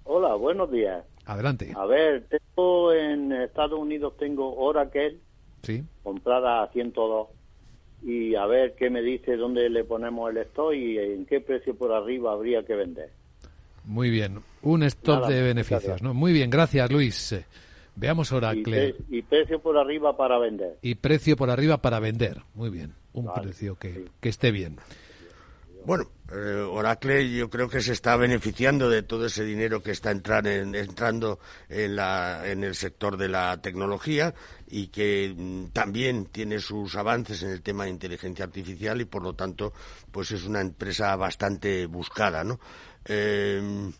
Hola, 0.04 0.34
buenos 0.34 0.70
días. 0.70 1.02
Adelante. 1.24 1.72
A 1.74 1.86
ver, 1.86 2.26
tengo 2.28 2.92
en 2.92 3.32
Estados 3.32 3.78
Unidos 3.78 4.14
tengo 4.18 4.54
Oracle 4.56 5.16
sí. 5.62 5.82
comprada 6.02 6.64
a 6.64 6.68
102 6.68 7.28
y 8.04 8.34
a 8.34 8.46
ver 8.46 8.74
qué 8.74 8.90
me 8.90 9.02
dice 9.02 9.36
dónde 9.36 9.68
le 9.70 9.84
ponemos 9.84 10.30
el 10.30 10.38
stock 10.38 10.74
y 10.74 10.98
en 10.98 11.26
qué 11.26 11.40
precio 11.40 11.74
por 11.74 11.92
arriba 11.92 12.32
habría 12.32 12.64
que 12.64 12.74
vender. 12.74 13.10
Muy 13.84 14.10
bien, 14.10 14.40
un 14.62 14.82
stop 14.84 15.26
de 15.26 15.42
beneficios, 15.42 16.02
¿no? 16.02 16.14
Muy 16.14 16.32
bien, 16.32 16.50
gracias 16.50 16.90
Luis. 16.90 17.34
Veamos 17.94 18.32
Oracle. 18.32 18.94
Y, 19.10 19.22
precio 19.22 19.60
por 19.60 19.76
arriba 19.76 20.16
para 20.16 20.38
vender. 20.38 20.78
Y 20.80 20.94
precio 20.94 21.36
por 21.36 21.50
arriba 21.50 21.78
para 21.78 22.00
vender. 22.00 22.38
Muy 22.54 22.70
bien, 22.70 22.94
un 23.12 23.32
precio 23.34 23.76
que, 23.76 24.06
que 24.20 24.28
esté 24.28 24.50
bien. 24.50 24.76
Bueno, 25.84 26.04
eh, 26.32 26.60
Oracle 26.60 27.30
yo 27.30 27.50
creo 27.50 27.68
que 27.68 27.82
se 27.82 27.92
está 27.92 28.16
beneficiando 28.16 28.88
de 28.88 29.02
todo 29.02 29.26
ese 29.26 29.44
dinero 29.44 29.82
que 29.82 29.90
está 29.90 30.10
entrando 30.10 31.38
en, 31.68 31.96
la, 31.96 32.42
en 32.48 32.64
el 32.64 32.74
sector 32.74 33.16
de 33.16 33.28
la 33.28 33.60
tecnología 33.60 34.34
y 34.66 34.88
que 34.88 35.34
mm, 35.36 35.66
también 35.72 36.26
tiene 36.26 36.58
sus 36.58 36.96
avances 36.96 37.42
en 37.42 37.50
el 37.50 37.60
tema 37.62 37.84
de 37.84 37.90
inteligencia 37.90 38.44
artificial 38.44 39.00
y 39.00 39.04
por 39.04 39.22
lo 39.22 39.34
tanto 39.34 39.72
pues 40.10 40.30
es 40.30 40.44
una 40.44 40.60
empresa 40.60 41.14
bastante 41.16 41.86
buscada, 41.86 42.44
¿no? 42.44 42.58
Eh, 43.04 43.90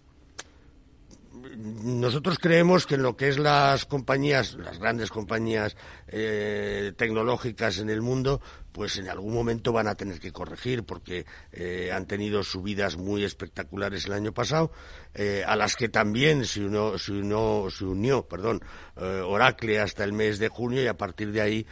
nosotros 1.32 2.38
creemos 2.38 2.86
que 2.86 2.96
en 2.96 3.02
lo 3.02 3.16
que 3.16 3.28
es 3.28 3.38
las 3.38 3.86
compañías, 3.86 4.54
las 4.54 4.78
grandes 4.78 5.10
compañías 5.10 5.76
eh, 6.08 6.92
tecnológicas 6.96 7.78
en 7.78 7.88
el 7.88 8.02
mundo, 8.02 8.40
pues 8.72 8.98
en 8.98 9.08
algún 9.08 9.34
momento 9.34 9.72
van 9.72 9.88
a 9.88 9.94
tener 9.94 10.20
que 10.20 10.32
corregir 10.32 10.84
porque 10.84 11.24
eh, 11.52 11.90
han 11.92 12.06
tenido 12.06 12.42
subidas 12.42 12.96
muy 12.96 13.24
espectaculares 13.24 14.06
el 14.06 14.12
año 14.12 14.32
pasado, 14.32 14.72
eh, 15.14 15.42
a 15.46 15.56
las 15.56 15.76
que 15.76 15.88
también 15.88 16.44
se 16.44 16.64
unió, 16.64 16.98
se 16.98 17.12
unió, 17.12 17.68
se 17.70 17.84
unió 17.84 18.26
perdón, 18.26 18.62
Oracle 18.94 19.80
hasta 19.80 20.04
el 20.04 20.12
mes 20.12 20.38
de 20.38 20.48
junio 20.48 20.82
y 20.82 20.86
a 20.86 20.96
partir 20.98 21.32
de 21.32 21.40
ahí, 21.40 21.66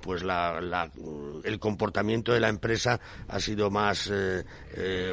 pues 0.00 0.22
la, 0.22 0.90
el 1.44 1.58
comportamiento 1.58 2.32
de 2.32 2.40
la 2.40 2.48
empresa 2.48 3.00
ha 3.28 3.38
sido 3.38 3.70
más 3.70 4.10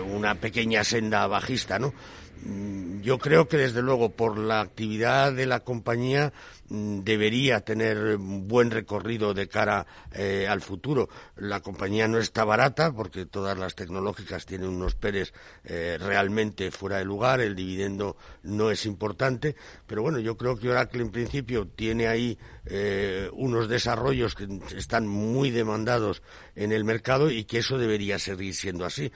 una 0.05 0.35
pequeña 0.35 0.85
senda 0.85 1.27
bajista, 1.27 1.77
¿no? 1.77 1.93
Mm, 2.43 3.01
yo 3.01 3.17
creo 3.17 3.47
que 3.47 3.57
desde 3.57 3.81
luego 3.81 4.11
por 4.11 4.37
la 4.37 4.61
actividad 4.61 5.33
de 5.33 5.45
la 5.45 5.59
compañía 5.61 6.31
mm, 6.69 6.99
debería 6.99 7.61
tener 7.61 8.17
buen 8.17 8.71
recorrido 8.71 9.33
de 9.33 9.47
cara 9.47 9.85
eh, 10.13 10.47
al 10.47 10.61
futuro. 10.61 11.09
La 11.35 11.59
compañía 11.59 12.07
no 12.07 12.17
está 12.17 12.45
barata 12.45 12.91
porque 12.93 13.25
todas 13.25 13.57
las 13.57 13.75
tecnológicas 13.75 14.45
tienen 14.45 14.69
unos 14.69 14.95
PERES 14.95 15.33
eh, 15.65 15.97
realmente 15.99 16.71
fuera 16.71 16.97
de 16.97 17.05
lugar, 17.05 17.41
el 17.41 17.55
dividendo 17.55 18.15
no 18.43 18.71
es 18.71 18.85
importante, 18.85 19.55
pero 19.85 20.01
bueno, 20.01 20.19
yo 20.19 20.37
creo 20.37 20.57
que 20.57 20.69
Oracle 20.69 21.01
en 21.01 21.11
principio 21.11 21.67
tiene 21.67 22.07
ahí 22.07 22.37
eh, 22.69 23.29
unos 23.33 23.67
desarrollos 23.67 24.35
que 24.35 24.47
están 24.77 25.07
muy 25.07 25.51
demandados 25.51 26.21
en 26.55 26.71
el 26.71 26.83
mercado 26.83 27.31
y 27.31 27.43
que 27.43 27.59
eso 27.59 27.77
debería 27.77 28.19
seguir 28.19 28.53
siendo 28.53 28.85
así. 28.85 29.11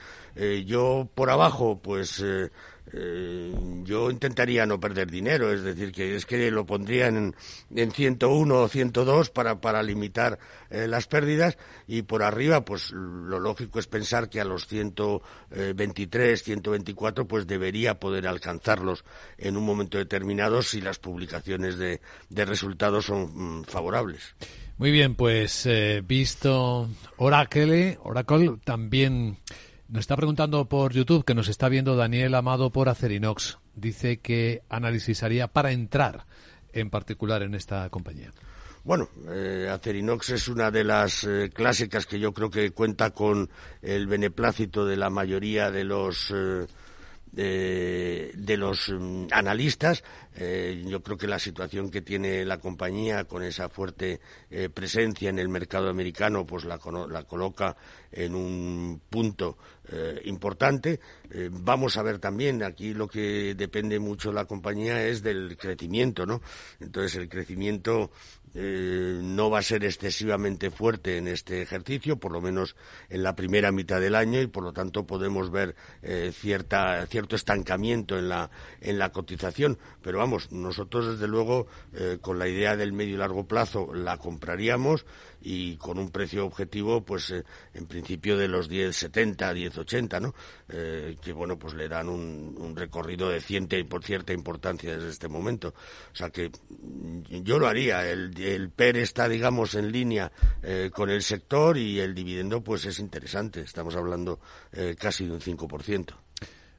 yo 0.66 1.08
por 1.14 1.30
abajo, 1.30 1.80
pues 1.80 2.22
eh, 2.92 3.52
yo 3.82 4.10
intentaría 4.10 4.66
no 4.66 4.78
perder 4.78 5.10
dinero, 5.10 5.50
es 5.50 5.62
decir, 5.62 5.90
que 5.90 6.14
es 6.14 6.26
que 6.26 6.50
lo 6.50 6.66
pondría 6.66 7.06
en, 7.08 7.34
en 7.74 7.90
101 7.90 8.54
o 8.54 8.68
102 8.68 9.30
para, 9.30 9.58
para 9.60 9.82
limitar 9.82 10.38
eh, 10.70 10.86
las 10.86 11.06
pérdidas 11.06 11.56
y 11.86 12.02
por 12.02 12.22
arriba, 12.22 12.64
pues 12.64 12.90
lo 12.92 13.40
lógico 13.40 13.78
es 13.78 13.86
pensar 13.86 14.28
que 14.28 14.40
a 14.40 14.44
los 14.44 14.66
123, 14.66 16.42
124, 16.42 17.26
pues 17.26 17.46
debería 17.46 17.98
poder 17.98 18.28
alcanzarlos 18.28 19.04
en 19.38 19.56
un 19.56 19.64
momento 19.64 19.96
determinado 19.96 20.62
si 20.62 20.82
las 20.82 20.98
publicaciones 20.98 21.78
de, 21.78 22.00
resultados 22.30 23.06
son 23.06 23.32
favorables. 23.66 24.34
Muy 24.76 24.90
bien, 24.90 25.14
pues 25.14 25.66
eh, 25.66 26.02
visto 26.04 26.88
Oracle, 27.16 27.98
Oracle 28.02 28.58
también 28.64 29.38
nos 29.88 30.00
está 30.00 30.16
preguntando 30.16 30.64
por 30.68 30.92
YouTube, 30.92 31.24
que 31.24 31.34
nos 31.34 31.48
está 31.48 31.68
viendo 31.68 31.94
Daniel 31.94 32.34
Amado 32.34 32.70
por 32.70 32.88
Acerinox. 32.88 33.58
Dice 33.74 34.18
que 34.18 34.62
análisis 34.68 35.22
haría 35.22 35.48
para 35.48 35.72
entrar 35.72 36.26
en 36.72 36.90
particular 36.90 37.42
en 37.42 37.54
esta 37.54 37.88
compañía. 37.90 38.32
Bueno, 38.84 39.08
eh, 39.30 39.68
Acerinox 39.70 40.30
es 40.30 40.48
una 40.48 40.70
de 40.70 40.84
las 40.84 41.24
eh, 41.24 41.50
clásicas 41.54 42.04
que 42.04 42.18
yo 42.18 42.34
creo 42.34 42.50
que 42.50 42.72
cuenta 42.72 43.10
con 43.10 43.48
el 43.80 44.06
beneplácito 44.06 44.84
de 44.84 44.96
la 44.96 45.08
mayoría 45.08 45.70
de 45.70 45.84
los 45.84 46.30
eh, 46.34 46.66
de, 47.34 48.56
los 48.56 48.88
mm, 48.88 49.26
analistas. 49.30 50.02
Eh, 50.36 50.82
yo 50.86 51.02
creo 51.02 51.16
que 51.16 51.26
la 51.26 51.38
situación 51.38 51.90
que 51.90 52.02
tiene 52.02 52.44
la 52.44 52.58
compañía 52.58 53.24
con 53.24 53.42
esa 53.42 53.68
fuerte 53.68 54.20
eh, 54.50 54.68
presencia 54.68 55.30
en 55.30 55.38
el 55.38 55.48
mercado 55.48 55.88
americano, 55.88 56.46
pues 56.46 56.64
la, 56.64 56.78
coloca 56.78 57.76
en 58.10 58.34
un 58.34 59.00
punto 59.08 59.58
eh, 59.90 60.20
importante. 60.24 61.00
vamos 61.50 61.96
a 61.96 62.02
ver 62.02 62.18
también, 62.18 62.62
aquí 62.62 62.94
lo 62.94 63.08
que 63.08 63.54
depende 63.54 63.98
mucho 63.98 64.32
la 64.32 64.44
compañía 64.44 65.06
es 65.06 65.22
del 65.22 65.56
crecimiento, 65.56 66.26
¿no? 66.26 66.40
Entonces 66.80 67.16
el 67.16 67.28
crecimiento 67.28 68.10
eh, 68.56 69.18
no 69.20 69.50
va 69.50 69.58
a 69.58 69.62
ser 69.62 69.84
excesivamente 69.84 70.70
fuerte 70.70 71.18
en 71.18 71.26
este 71.26 71.60
ejercicio, 71.60 72.18
por 72.18 72.30
lo 72.30 72.40
menos 72.40 72.76
en 73.08 73.24
la 73.24 73.34
primera 73.34 73.72
mitad 73.72 74.00
del 74.00 74.14
año, 74.14 74.40
y 74.40 74.46
por 74.46 74.62
lo 74.62 74.72
tanto 74.72 75.06
podemos 75.06 75.50
ver 75.50 75.74
eh, 76.02 76.32
cierta, 76.32 77.04
cierto 77.06 77.34
estancamiento 77.34 78.16
en 78.16 78.28
la, 78.28 78.50
en 78.80 79.00
la 79.00 79.10
cotización. 79.10 79.76
Pero 80.02 80.18
vamos, 80.18 80.52
nosotros 80.52 81.06
desde 81.06 81.26
luego, 81.26 81.66
eh, 81.94 82.18
con 82.20 82.38
la 82.38 82.46
idea 82.46 82.76
del 82.76 82.92
medio 82.92 83.14
y 83.14 83.18
largo 83.18 83.48
plazo, 83.48 83.92
la 83.92 84.18
compraríamos 84.18 85.04
y 85.44 85.76
con 85.76 85.98
un 85.98 86.10
precio 86.10 86.46
objetivo, 86.46 87.04
pues 87.04 87.30
eh, 87.30 87.44
en 87.74 87.86
principio 87.86 88.38
de 88.38 88.48
los 88.48 88.70
10,70, 88.70 89.36
10,80, 89.36 90.22
¿no? 90.22 90.34
Eh, 90.70 91.18
que 91.22 91.34
bueno, 91.34 91.58
pues 91.58 91.74
le 91.74 91.86
dan 91.86 92.08
un, 92.08 92.74
recorrido 92.74 93.28
de 93.28 93.42
cierta 93.42 93.76
y 93.76 93.84
por 93.84 94.02
cierta 94.02 94.32
importancia 94.32 94.96
desde 94.96 95.10
este 95.10 95.28
momento. 95.28 95.74
O 96.12 96.16
sea 96.16 96.30
que 96.30 96.48
mm, 96.48 97.42
yo 97.42 97.58
lo 97.58 97.68
haría. 97.68 98.10
El, 98.10 98.70
PER 98.74 98.96
está, 98.96 99.28
digamos, 99.28 99.74
en 99.74 99.92
línea 99.92 100.32
eh, 100.62 100.90
con 100.92 101.10
el 101.10 101.20
sector 101.22 101.76
y 101.76 102.00
el 102.00 102.14
dividendo, 102.14 102.64
pues 102.64 102.86
es 102.86 102.98
interesante. 102.98 103.60
Estamos 103.60 103.94
hablando 103.96 104.40
casi 104.98 105.26
de 105.26 105.32
un 105.32 105.40
5%. 105.40 106.14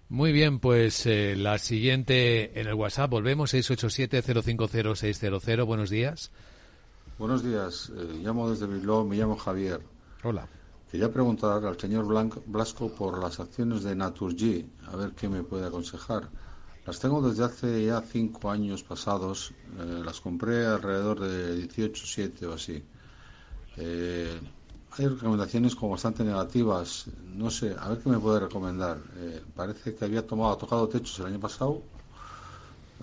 Muy 0.09 0.31
bien, 0.31 0.57
pues 0.59 1.05
la 1.05 1.59
siguiente 1.59 2.59
en 2.59 2.65
el 2.67 2.73
WhatsApp. 2.73 3.11
Volvemos, 3.11 3.53
687-050-600. 3.53 5.65
Buenos 5.65 5.91
días. 5.91 6.31
Buenos 7.17 7.43
días, 7.43 7.93
eh, 7.95 8.19
llamo 8.21 8.49
desde 8.49 8.67
Bilbao, 8.67 9.05
me 9.05 9.15
llamo 9.15 9.37
Javier. 9.37 9.79
Hola. 10.21 10.49
Quería 10.91 11.09
preguntar 11.13 11.63
al 11.63 11.79
señor 11.79 12.05
Blasco 12.45 12.89
por 12.89 13.17
las 13.19 13.39
acciones 13.39 13.83
de 13.83 13.95
Naturgy, 13.95 14.69
a 14.91 14.97
ver 14.97 15.11
qué 15.11 15.29
me 15.29 15.41
puede 15.41 15.65
aconsejar. 15.65 16.27
Las 16.85 16.99
tengo 16.99 17.25
desde 17.25 17.45
hace 17.45 17.85
ya 17.85 18.01
cinco 18.01 18.51
años 18.51 18.83
pasados, 18.83 19.53
eh, 19.79 20.01
las 20.03 20.19
compré 20.19 20.65
alrededor 20.65 21.21
de 21.21 21.55
18, 21.55 22.03
7 22.05 22.47
o 22.47 22.53
así. 22.53 22.83
Eh, 23.77 24.37
hay 24.97 25.07
recomendaciones 25.07 25.73
como 25.73 25.93
bastante 25.93 26.21
negativas, 26.21 27.05
no 27.33 27.49
sé, 27.49 27.77
a 27.79 27.87
ver 27.87 27.99
qué 27.99 28.09
me 28.09 28.19
puede 28.19 28.41
recomendar. 28.41 28.97
parece 29.55 29.95
que 29.95 30.03
había 30.03 30.27
tomado, 30.27 30.57
tocado 30.57 30.89
techos 30.89 31.17
el 31.19 31.27
año 31.27 31.39
pasado, 31.39 31.81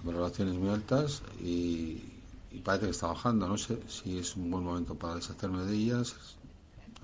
valoraciones 0.04 0.54
muy 0.56 0.68
altas 0.68 1.22
y, 1.42 2.11
y 2.52 2.60
parece 2.60 2.86
que 2.86 2.90
está 2.90 3.08
bajando. 3.08 3.48
No 3.48 3.56
sé 3.56 3.78
si 3.86 4.18
es 4.18 4.36
un 4.36 4.50
buen 4.50 4.64
momento 4.64 4.94
para 4.94 5.16
deshacerme 5.16 5.64
de 5.64 5.74
ellas. 5.74 6.36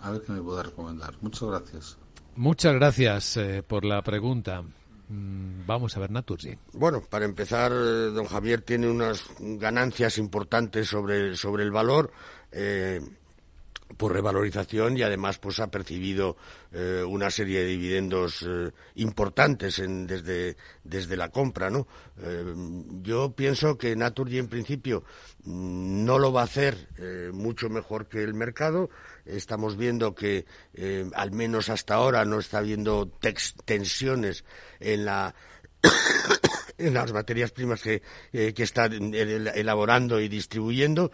A 0.01 0.11
ver 0.11 0.23
qué 0.23 0.33
me 0.33 0.43
puede 0.43 0.63
recomendar. 0.63 1.15
Muchas 1.21 1.49
gracias. 1.49 1.97
Muchas 2.37 2.75
gracias 2.75 3.37
eh, 3.37 3.63
por 3.67 3.85
la 3.85 4.03
pregunta. 4.03 4.63
Mm, 5.09 5.67
vamos 5.67 5.97
a 5.97 6.01
ver 6.01 6.11
Naturgy. 6.11 6.57
Bueno, 6.73 7.01
para 7.01 7.25
empezar, 7.25 7.73
don 7.73 8.27
Javier 8.27 8.63
tiene 8.63 8.89
unas 8.89 9.25
ganancias 9.41 10.19
importantes 10.19 10.87
sobre, 10.89 11.35
sobre 11.35 11.65
el 11.65 11.71
valor. 11.71 12.13
Eh, 12.53 13.01
por 13.97 14.13
revalorización 14.13 14.97
y 14.97 15.03
además 15.03 15.39
pues 15.39 15.61
ha 15.61 15.71
percibido 15.71 16.37
eh, 16.73 17.03
una 17.07 17.31
serie 17.31 17.61
de 17.61 17.67
dividendos 17.67 18.45
eh, 18.47 18.71
importantes 18.97 19.83
desde, 19.85 20.57
desde 20.85 21.17
la 21.17 21.31
compra 21.31 21.71
no 21.71 21.87
eh, 22.21 22.45
yo 23.03 23.33
pienso 23.33 23.79
que 23.79 23.97
Naturgy 23.97 24.39
en 24.39 24.49
principio 24.49 25.05
mm, 25.45 26.05
no 26.05 26.19
lo 26.19 26.33
va 26.33 26.43
a 26.43 26.45
hacer 26.45 26.89
mucho 27.33 27.69
mejor 27.69 28.09
que 28.09 28.23
el 28.23 28.35
mercado. 28.35 28.91
Estamos 29.25 29.77
viendo 29.77 30.15
que 30.15 30.47
al 31.15 31.33
menos 31.33 31.69
hasta 31.69 31.95
ahora 31.95 32.25
no 32.25 32.39
está 32.39 32.59
habiendo 32.59 33.11
tensiones 33.65 34.45
en 34.81 35.05
la 35.05 35.35
en 36.79 36.95
las 36.95 37.13
materias 37.13 37.51
primas 37.51 37.83
que, 37.83 38.03
eh, 38.33 38.55
que 38.55 38.63
está 38.63 38.87
elaborando 38.87 40.21
y 40.21 40.29
distribuyendo. 40.29 41.11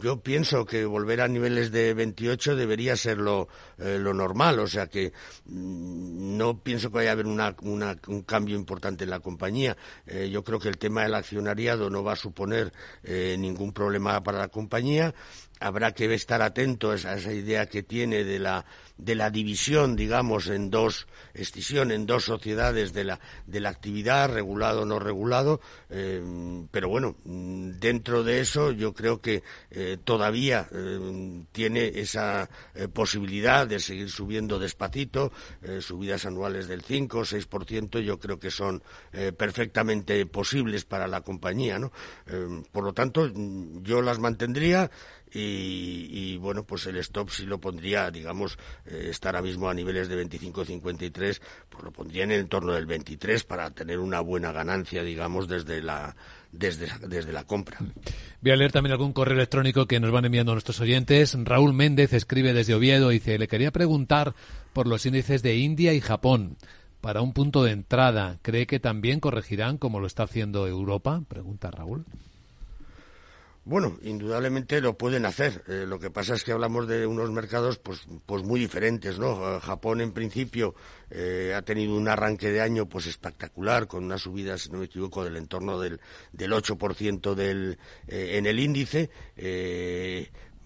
Yo 0.00 0.20
pienso 0.20 0.66
que 0.66 0.84
volver 0.84 1.20
a 1.20 1.28
niveles 1.28 1.70
de 1.70 1.94
28 1.94 2.56
debería 2.56 2.96
ser 2.96 3.18
lo, 3.18 3.48
eh, 3.78 3.98
lo 3.98 4.12
normal, 4.12 4.58
o 4.58 4.66
sea 4.66 4.88
que 4.88 5.12
mm, 5.46 6.36
no 6.36 6.62
pienso 6.62 6.90
que 6.90 6.96
vaya 6.96 7.10
a 7.10 7.12
haber 7.12 7.26
una, 7.26 7.56
un 7.62 8.22
cambio 8.22 8.56
importante 8.56 9.04
en 9.04 9.10
la 9.10 9.20
compañía. 9.20 9.76
Eh, 10.06 10.28
yo 10.30 10.42
creo 10.42 10.58
que 10.58 10.68
el 10.68 10.78
tema 10.78 11.04
del 11.04 11.14
accionariado 11.14 11.88
no 11.88 12.02
va 12.02 12.12
a 12.12 12.16
suponer 12.16 12.72
ningún 13.04 13.72
problema 13.72 14.22
para 14.22 14.38
la 14.38 14.48
compañía 14.48 15.14
habrá 15.60 15.92
que 15.92 16.12
estar 16.12 16.42
atento 16.42 16.90
a 16.90 16.96
esa 16.96 17.32
idea 17.32 17.66
que 17.66 17.82
tiene 17.82 18.24
de 18.24 18.38
la 18.38 18.64
de 18.96 19.14
la 19.14 19.30
división, 19.30 19.96
digamos, 19.96 20.48
en 20.48 20.70
dos 20.70 21.06
escisión, 21.34 21.90
en 21.90 22.06
dos 22.06 22.24
sociedades 22.24 22.92
de 22.92 23.04
la, 23.04 23.20
de 23.46 23.60
la 23.60 23.70
actividad, 23.70 24.32
regulado 24.32 24.82
o 24.82 24.84
no 24.84 24.98
regulado, 24.98 25.60
eh, 25.90 26.22
pero 26.70 26.88
bueno, 26.88 27.16
dentro 27.24 28.22
de 28.22 28.40
eso 28.40 28.70
yo 28.70 28.94
creo 28.94 29.20
que 29.20 29.42
eh, 29.70 29.98
todavía 30.02 30.68
eh, 30.72 31.44
tiene 31.52 31.92
esa 31.94 32.48
posibilidad 32.92 33.66
de 33.66 33.80
seguir 33.80 34.10
subiendo 34.10 34.58
despacito, 34.58 35.32
subidas 35.80 36.26
anuales 36.26 36.68
del 36.68 36.82
5 36.82 37.18
o 37.18 37.22
6%, 37.22 38.00
yo 38.00 38.18
creo 38.18 38.38
que 38.38 38.50
son 38.50 38.82
perfectamente 39.36 40.24
posibles 40.26 40.84
para 40.84 41.06
la 41.06 41.22
compañía, 41.22 41.78
¿no? 41.78 41.92
por 42.72 42.84
lo 42.84 42.92
tanto, 42.92 43.30
yo 43.82 44.02
las 44.02 44.18
mantendría 44.18 44.90
y, 45.36 46.36
bueno, 46.36 46.64
pues 46.64 46.86
el 46.86 46.96
stop 46.98 47.30
sí 47.30 47.44
lo 47.44 47.58
pondría, 47.58 48.10
digamos, 48.10 48.56
eh, 48.86 49.08
está 49.10 49.30
ahora 49.30 49.42
mismo 49.42 49.68
a 49.68 49.74
niveles 49.74 50.08
de 50.08 50.24
25-53, 50.24 51.40
pues 51.68 51.84
lo 51.84 51.92
pondría 51.92 52.24
en 52.24 52.32
el 52.32 52.40
entorno 52.40 52.72
del 52.72 52.86
23 52.86 53.44
para 53.44 53.70
tener 53.70 53.98
una 53.98 54.20
buena 54.20 54.52
ganancia, 54.52 55.02
digamos, 55.02 55.48
desde 55.48 55.82
la, 55.82 56.16
desde, 56.52 56.88
desde 57.08 57.32
la 57.32 57.44
compra. 57.44 57.78
Voy 58.40 58.52
a 58.52 58.56
leer 58.56 58.72
también 58.72 58.92
algún 58.92 59.12
correo 59.12 59.36
electrónico 59.36 59.86
que 59.86 60.00
nos 60.00 60.12
van 60.12 60.24
enviando 60.24 60.52
nuestros 60.52 60.80
oyentes. 60.80 61.36
Raúl 61.44 61.72
Méndez 61.72 62.12
escribe 62.12 62.52
desde 62.52 62.74
Oviedo, 62.74 63.08
dice, 63.08 63.38
le 63.38 63.48
quería 63.48 63.72
preguntar 63.72 64.34
por 64.72 64.86
los 64.86 65.06
índices 65.06 65.42
de 65.42 65.56
India 65.56 65.94
y 65.94 66.00
Japón 66.00 66.56
para 67.00 67.20
un 67.20 67.32
punto 67.32 67.62
de 67.64 67.72
entrada. 67.72 68.38
¿Cree 68.42 68.66
que 68.66 68.80
también 68.80 69.20
corregirán 69.20 69.78
como 69.78 70.00
lo 70.00 70.06
está 70.06 70.22
haciendo 70.22 70.66
Europa? 70.66 71.22
Pregunta 71.28 71.70
Raúl. 71.70 72.04
Bueno, 73.66 73.96
indudablemente 74.02 74.82
lo 74.82 74.98
pueden 74.98 75.24
hacer. 75.24 75.64
Eh, 75.68 75.86
lo 75.88 75.98
que 75.98 76.10
pasa 76.10 76.34
es 76.34 76.44
que 76.44 76.52
hablamos 76.52 76.86
de 76.86 77.06
unos 77.06 77.30
mercados 77.30 77.78
pues, 77.78 78.06
pues 78.26 78.42
muy 78.42 78.60
diferentes, 78.60 79.18
¿no? 79.18 79.56
Eh, 79.56 79.60
Japón, 79.60 80.02
en 80.02 80.12
principio, 80.12 80.74
eh, 81.10 81.54
ha 81.56 81.62
tenido 81.62 81.96
un 81.96 82.06
arranque 82.06 82.50
de 82.50 82.60
año 82.60 82.86
pues 82.86 83.06
espectacular, 83.06 83.86
con 83.86 84.04
una 84.04 84.18
subida, 84.18 84.58
si 84.58 84.70
no 84.70 84.78
me 84.78 84.84
equivoco, 84.84 85.24
del 85.24 85.36
entorno 85.36 85.80
del, 85.80 85.98
del 86.32 86.52
8% 86.52 87.34
del, 87.34 87.78
en 88.06 88.44
el 88.44 88.58
índice 88.58 89.08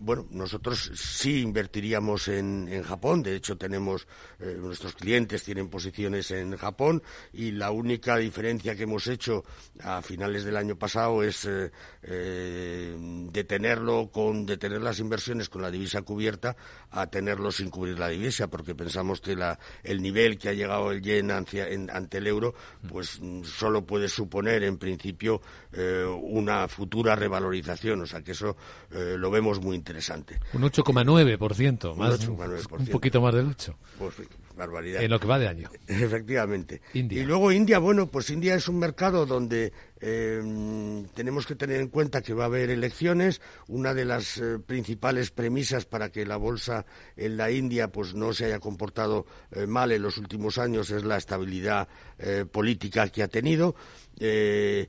bueno, 0.01 0.27
nosotros 0.31 0.93
sí 0.95 1.41
invertiríamos 1.41 2.29
en, 2.29 2.69
en 2.69 2.83
Japón. 2.83 3.23
De 3.23 3.35
hecho, 3.35 3.57
tenemos 3.57 4.07
eh, 4.39 4.57
nuestros 4.59 4.95
clientes 4.95 5.43
tienen 5.43 5.69
posiciones 5.69 6.31
en 6.31 6.57
Japón 6.57 7.03
y 7.33 7.51
la 7.51 7.73
única 7.73 8.17
diferencia 8.17 8.77
que 8.77 8.85
hemos 8.85 9.09
hecho 9.09 9.45
a 9.83 10.01
finales 10.03 10.45
del 10.45 10.57
año 10.57 10.77
pasado 10.77 11.23
es 11.25 11.45
eh, 11.45 11.73
eh, 12.03 12.97
detenerlo 13.33 14.11
con 14.13 14.47
detener 14.47 14.81
las 14.81 15.01
inversiones 15.01 15.49
con 15.49 15.63
la 15.63 15.71
divisa 15.71 16.03
cubierta 16.03 16.57
a 16.91 17.09
tenerlo 17.09 17.51
sin 17.51 17.71
cubrir 17.71 17.99
la 17.99 18.09
divisa, 18.09 18.49
porque 18.49 18.75
pensamos 18.75 19.21
que 19.21 19.35
la, 19.35 19.59
el 19.83 20.01
nivel 20.01 20.39
que 20.39 20.51
ha 20.51 20.53
llegado 20.53 20.93
el 20.93 21.03
yen 21.03 21.31
ante 21.31 22.19
el 22.19 22.27
euro, 22.27 22.55
pues 22.89 23.21
solo 23.43 23.85
puede 23.85 24.09
suponer 24.09 24.63
en 24.63 24.79
principio 24.79 25.41
una 26.23 26.67
futura 26.69 27.15
revalorización. 27.15 28.03
O 28.03 28.07
sea 28.07 28.23
que 28.23 28.33
eso 28.33 28.57
lo 28.91 29.31
vemos 29.31 29.61
muy 29.61 29.77
interesante. 29.77 29.88
Un 30.53 30.63
8,9%, 30.63 31.95
más, 31.95 32.27
un, 32.29 32.41
un 32.79 32.87
poquito 32.87 33.21
más 33.21 33.35
del 33.35 33.47
8. 33.47 33.79
Pues, 33.99 34.15
barbaridad. 34.59 35.03
En 35.03 35.11
lo 35.11 35.19
que 35.19 35.27
va 35.27 35.39
de 35.39 35.49
año. 35.49 35.71
Efectivamente. 35.87 36.83
Y 36.93 37.23
luego 37.23 37.51
India, 37.51 37.79
bueno, 37.79 38.09
pues 38.09 38.29
India 38.29 38.55
es 38.55 38.69
un 38.69 38.79
mercado 38.79 39.25
donde 39.25 39.73
eh, 40.01 41.07
tenemos 41.15 41.47
que 41.47 41.55
tener 41.55 41.81
en 41.81 41.89
cuenta 41.89 42.21
que 42.21 42.35
va 42.35 42.45
a 42.45 42.47
haber 42.47 42.69
elecciones. 42.69 43.41
Una 43.69 43.95
de 43.95 44.05
las 44.05 44.37
eh, 44.37 44.59
principales 44.59 45.31
premisas 45.31 45.87
para 45.87 46.11
que 46.11 46.27
la 46.27 46.37
bolsa 46.37 46.85
en 47.17 47.39
la 47.39 47.51
India 47.51 47.89
pues 47.89 48.15
no 48.15 48.35
se 48.35 48.47
haya 48.47 48.59
comportado 48.59 49.25
eh, 49.53 49.67
mal 49.67 49.93
en 49.93 50.03
los 50.03 50.19
últimos 50.19 50.59
años 50.59 50.91
es 50.91 51.05
la 51.05 51.17
estabilidad 51.17 51.89
política 52.51 53.09
que 53.11 53.23
ha 53.23 53.29
tenido. 53.29 53.77
Eh, 54.19 54.89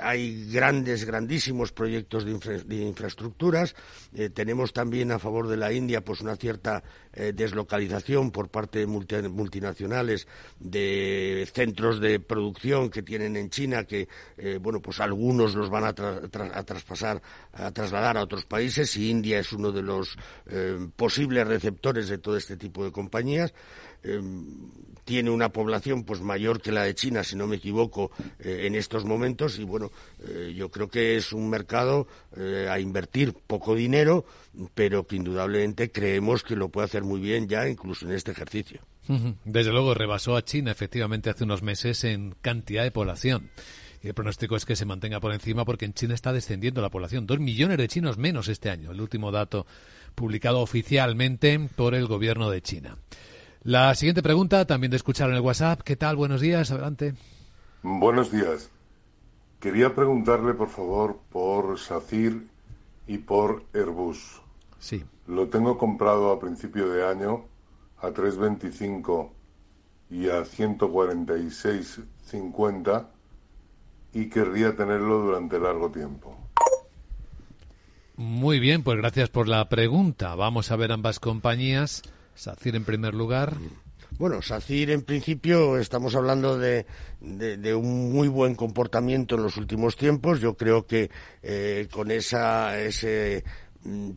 hay 0.00 0.50
grandes, 0.52 1.04
grandísimos 1.04 1.72
proyectos 1.72 2.24
de, 2.24 2.76
infraestructuras. 2.76 3.74
Eh, 4.14 4.30
tenemos 4.30 4.72
también 4.72 5.10
a 5.10 5.18
favor 5.18 5.48
de 5.48 5.56
la 5.56 5.72
India 5.72 6.00
pues 6.00 6.20
una 6.20 6.36
cierta 6.36 6.82
eh, 7.12 7.32
deslocalización 7.34 8.30
por 8.30 8.48
parte 8.48 8.80
de 8.80 8.86
multinacionales 8.86 10.28
de 10.60 11.48
centros 11.52 12.00
de 12.00 12.20
producción 12.20 12.88
que 12.88 13.02
tienen 13.02 13.36
en 13.36 13.50
China 13.50 13.84
que, 13.84 14.08
bueno, 14.60 14.80
pues 14.80 15.00
algunos 15.00 15.54
los 15.54 15.70
van 15.70 15.84
a, 15.84 15.92
traspasar, 15.92 17.20
a 17.52 17.70
trasladar 17.72 18.16
a 18.16 18.22
otros 18.22 18.44
países 18.44 18.96
y 18.96 19.10
India 19.10 19.38
es 19.38 19.52
uno 19.52 19.72
de 19.72 19.82
los 19.82 20.16
posibles 20.96 21.46
receptores 21.46 22.08
de 22.08 22.18
todo 22.18 22.36
este 22.36 22.56
tipo 22.56 22.84
de 22.84 22.92
compañías 22.92 23.52
tiene 25.04 25.30
una 25.30 25.50
población 25.50 26.04
pues 26.04 26.20
mayor 26.20 26.60
que 26.60 26.72
la 26.72 26.84
de 26.84 26.94
China, 26.94 27.22
si 27.22 27.36
no 27.36 27.46
me 27.46 27.56
equivoco, 27.56 28.10
eh, 28.40 28.62
en 28.66 28.74
estos 28.74 29.04
momentos 29.04 29.58
y 29.58 29.64
bueno, 29.64 29.90
eh, 30.26 30.52
yo 30.56 30.70
creo 30.70 30.88
que 30.88 31.16
es 31.16 31.32
un 31.32 31.48
mercado 31.48 32.06
eh, 32.36 32.66
a 32.70 32.80
invertir 32.80 33.34
poco 33.46 33.74
dinero, 33.74 34.24
pero 34.74 35.06
que 35.06 35.16
indudablemente 35.16 35.90
creemos 35.90 36.42
que 36.42 36.56
lo 36.56 36.68
puede 36.68 36.86
hacer 36.86 37.02
muy 37.02 37.20
bien 37.20 37.48
ya 37.48 37.68
incluso 37.68 38.06
en 38.06 38.12
este 38.12 38.32
ejercicio. 38.32 38.80
Desde 39.44 39.70
luego 39.70 39.92
rebasó 39.92 40.34
a 40.34 40.44
China 40.44 40.70
efectivamente 40.70 41.28
hace 41.28 41.44
unos 41.44 41.62
meses 41.62 42.04
en 42.04 42.34
cantidad 42.40 42.82
de 42.82 42.90
población. 42.90 43.50
Y 44.02 44.08
el 44.08 44.14
pronóstico 44.14 44.56
es 44.56 44.64
que 44.64 44.76
se 44.76 44.86
mantenga 44.86 45.20
por 45.20 45.32
encima 45.32 45.64
porque 45.64 45.84
en 45.84 45.94
China 45.94 46.14
está 46.14 46.32
descendiendo 46.32 46.80
la 46.80 46.90
población. 46.90 47.26
Dos 47.26 47.38
millones 47.38 47.78
de 47.78 47.88
chinos 47.88 48.18
menos 48.18 48.48
este 48.48 48.70
año, 48.70 48.92
el 48.92 49.00
último 49.00 49.30
dato 49.30 49.66
publicado 50.14 50.60
oficialmente 50.60 51.58
por 51.74 51.94
el 51.94 52.06
gobierno 52.06 52.50
de 52.50 52.62
China. 52.62 52.98
La 53.64 53.92
siguiente 53.94 54.22
pregunta, 54.22 54.66
también 54.66 54.90
de 54.90 54.98
escuchar 54.98 55.30
en 55.30 55.36
el 55.36 55.40
WhatsApp. 55.40 55.80
¿Qué 55.80 55.96
tal? 55.96 56.16
Buenos 56.16 56.42
días, 56.42 56.70
adelante. 56.70 57.14
Buenos 57.82 58.30
días. 58.30 58.68
Quería 59.58 59.94
preguntarle, 59.94 60.52
por 60.52 60.68
favor, 60.68 61.18
por 61.32 61.78
SACIR 61.78 62.42
y 63.06 63.16
por 63.18 63.64
Airbus. 63.72 64.42
Sí. 64.78 65.02
Lo 65.26 65.48
tengo 65.48 65.78
comprado 65.78 66.30
a 66.30 66.38
principio 66.38 66.90
de 66.90 67.08
año 67.08 67.46
a 68.02 68.08
3.25 68.08 69.30
y 70.10 70.28
a 70.28 70.42
146.50 70.42 73.06
y 74.12 74.28
querría 74.28 74.76
tenerlo 74.76 75.20
durante 75.20 75.58
largo 75.58 75.90
tiempo. 75.90 76.36
Muy 78.16 78.60
bien, 78.60 78.82
pues 78.82 78.98
gracias 78.98 79.30
por 79.30 79.48
la 79.48 79.66
pregunta. 79.70 80.34
Vamos 80.34 80.70
a 80.70 80.76
ver 80.76 80.92
ambas 80.92 81.18
compañías. 81.18 82.02
SACIR 82.34 82.76
en 82.76 82.84
primer 82.84 83.14
lugar. 83.14 83.54
Bueno, 84.16 84.42
SACIR 84.42 84.90
en 84.90 85.02
principio 85.02 85.76
estamos 85.76 86.14
hablando 86.14 86.56
de, 86.56 86.86
de, 87.20 87.74
un 87.74 88.12
muy 88.12 88.28
buen 88.28 88.54
comportamiento 88.54 89.34
en 89.34 89.42
los 89.42 89.56
últimos 89.56 89.96
tiempos. 89.96 90.40
Yo 90.40 90.56
creo 90.56 90.86
que 90.86 91.10
eh, 91.42 91.88
con 91.90 92.12
esa, 92.12 92.78
ese 92.78 93.42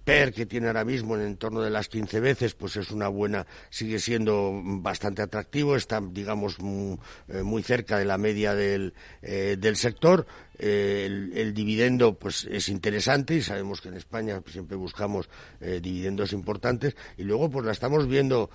PER 0.03 0.33
que 0.33 0.45
tiene 0.45 0.67
ahora 0.67 0.85
mismo 0.85 1.15
en 1.15 1.21
el 1.21 1.37
torno 1.37 1.61
de 1.61 1.69
las 1.69 1.89
15 1.89 2.19
veces, 2.19 2.53
pues 2.53 2.77
es 2.77 2.91
una 2.91 3.07
buena, 3.09 3.45
sigue 3.69 3.99
siendo 3.99 4.61
bastante 4.63 5.21
atractivo, 5.21 5.75
está, 5.75 6.01
digamos, 6.01 6.57
eh, 6.59 7.43
muy, 7.43 7.63
cerca 7.63 7.97
de 7.97 8.05
la 8.05 8.17
media 8.17 8.55
del, 8.55 8.93
eh, 9.21 9.57
del 9.59 9.75
sector. 9.75 10.25
Eh, 10.59 11.05
el, 11.35 11.53
dividendo 11.53 12.17
pues 12.17 12.45
es 12.49 12.69
interesante 12.69 13.35
y 13.35 13.43
sabemos 13.43 13.79
que 13.79 13.89
en 13.89 13.93
España 13.93 14.41
siempre 14.47 14.75
buscamos 14.75 15.29
dividendos 15.59 16.33
importantes 16.33 16.95
y 17.15 17.23
luego 17.25 17.51
pues 17.51 17.63
la 17.63 17.73
estamos 17.73 18.07
viendo 18.07 18.49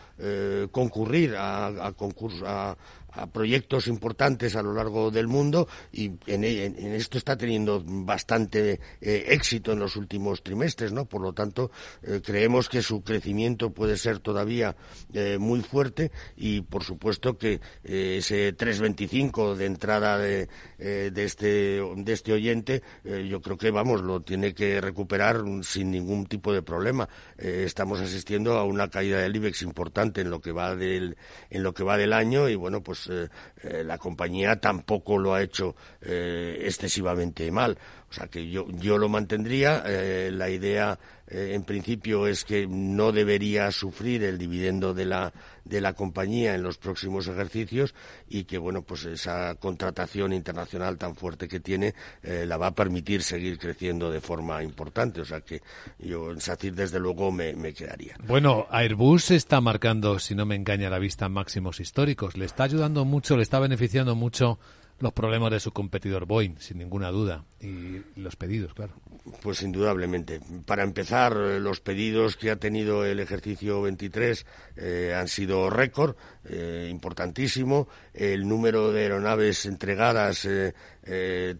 concurrir 0.72 1.37
a, 1.37 1.68
a, 1.68 1.94
a, 1.94 2.77
a 3.12 3.27
proyectos 3.29 3.87
importantes 3.87 4.57
a 4.57 4.62
lo 4.62 4.75
largo 4.75 5.12
del 5.12 5.29
mundo 5.29 5.68
y 5.92 6.11
en, 6.27 6.42
esto 6.42 7.18
está 7.18 7.37
teniendo 7.37 7.81
bastante 7.87 8.81
éxito 9.01 9.70
en 9.70 9.79
los 9.79 9.94
últimos 9.94 10.42
trimestres, 10.42 10.92
¿no? 10.92 11.02
Por 11.07 11.21
lo 11.23 11.33
tanto, 11.33 11.71
eh, 12.03 12.21
creemos 12.25 12.69
que 12.69 12.83
su 12.83 13.03
crecimiento 13.03 13.71
puede 13.71 13.97
ser 13.97 14.19
todavía 14.19 14.77
eh, 15.12 15.38
muy 15.38 15.61
fuerte 15.61 16.11
y, 16.37 16.62
por 16.62 16.85
supuesto, 16.85 17.38
que 17.38 17.61
ese 17.85 18.57
3.25 18.57 19.55
de 19.55 19.67
entrada 19.67 20.19
de, 20.19 20.49
de, 20.79 21.25
este, 21.25 21.81
de 21.97 22.12
este 22.12 22.33
oyente, 22.33 22.83
yo 23.05 23.41
creo 23.41 23.57
que, 23.57 23.71
vamos, 23.71 24.03
lo 24.03 24.23
tiene 24.23 24.55
que 24.55 24.81
recuperar 24.81 25.43
sin 25.62 25.91
ningún 25.91 26.27
tipo 26.27 26.53
de 26.53 26.62
problema. 26.62 27.09
estamos 27.37 28.01
asistiendo 28.01 28.59
a 28.59 28.65
una 28.65 28.88
caída 28.88 29.19
del 29.19 29.37
IBEX 29.37 29.62
importante 29.62 30.21
en 30.21 30.31
lo 30.31 30.41
que 30.41 30.53
va 30.53 30.75
del, 30.77 31.17
en 31.51 31.62
lo 31.62 31.73
que 31.75 31.85
va 31.85 31.97
del 31.97 32.12
año 32.12 32.49
y, 32.49 32.55
bueno, 32.55 32.83
pues 32.83 33.09
eh, 33.09 33.29
eh, 33.62 33.83
la 33.85 33.99
compañía 33.99 34.61
tampoco 34.61 35.19
lo 35.19 35.35
ha 35.35 35.43
hecho 35.43 35.75
eh, 36.01 36.62
excesivamente 36.65 37.51
mal. 37.51 37.79
O 38.12 38.14
sea 38.14 38.27
que 38.27 38.51
yo, 38.51 38.66
yo 38.72 38.98
lo 38.98 39.09
mantendría. 39.09 39.83
Eh, 39.87 40.31
la 40.31 40.51
idea, 40.51 40.98
eh, 41.27 41.53
en 41.55 41.64
principio, 41.64 42.27
es 42.27 42.44
que 42.44 42.66
no 42.66 43.11
debería 43.11 43.72
sufrir 43.72 44.22
el 44.22 44.37
dividendo 44.37 44.92
de 44.92 45.07
la, 45.07 45.33
de 45.64 45.81
la 45.81 45.94
compañía 45.94 46.55
en 46.55 46.62
los 46.62 46.77
próximos 46.77 47.27
ejercicios 47.27 47.94
y 48.29 48.44
que, 48.44 48.59
bueno, 48.59 48.83
pues 48.83 49.07
esa 49.07 49.55
contratación 49.55 50.35
internacional 50.35 50.98
tan 50.98 51.16
fuerte 51.16 51.48
que 51.48 51.59
tiene 51.59 51.94
eh, 52.22 52.44
la 52.46 52.59
va 52.59 52.66
a 52.66 52.75
permitir 52.75 53.22
seguir 53.22 53.59
creciendo 53.59 54.11
de 54.11 54.20
forma 54.20 54.62
importante. 54.62 55.22
O 55.22 55.25
sea 55.25 55.40
que 55.40 55.62
yo 55.98 56.33
en 56.33 56.40
SACIR, 56.42 56.75
desde 56.75 57.01
luego, 57.01 57.33
me, 57.33 57.55
me 57.55 57.72
quedaría. 57.72 58.16
Bueno, 58.27 58.66
Airbus 58.70 59.31
está 59.31 59.62
marcando, 59.62 60.18
si 60.18 60.35
no 60.35 60.44
me 60.44 60.55
engaña 60.55 60.90
la 60.90 60.98
vista, 60.98 61.31
máximos 61.31 61.81
históricos. 61.81 62.37
Le 62.37 62.44
está 62.44 62.64
ayudando 62.64 63.07
mucho, 63.07 63.38
le 63.38 63.42
está 63.42 63.59
beneficiando 63.59 64.14
mucho 64.14 64.59
los 65.03 65.12
problemas 65.12 65.51
de 65.51 65.59
su 65.59 65.73
competidor 65.73 66.27
Boeing, 66.27 66.59
sin 66.61 66.79
ninguna 66.79 67.11
duda, 67.11 67.45
y 67.61 68.01
los 68.15 68.37
pedidos, 68.37 68.73
claro. 68.73 68.95
Pues 69.43 69.62
indudablemente. 69.62 70.41
Para 70.65 70.85
empezar, 70.85 71.37
eh, 71.37 71.59
los 71.59 71.81
pedidos 71.81 72.37
que 72.37 72.53
ha 72.53 72.57
tenido 72.57 73.05
el 73.05 73.19
ejercicio 73.19 73.83
23 73.83 74.47
eh, 74.77 75.15
han 75.17 75.27
sido 75.27 75.69
récord, 75.71 76.15
eh, 76.45 76.87
importantísimo. 76.88 77.88
El 78.15 78.47
número 78.47 78.93
de 78.93 79.03
aeronaves 79.03 79.67
entregadas 79.67 80.47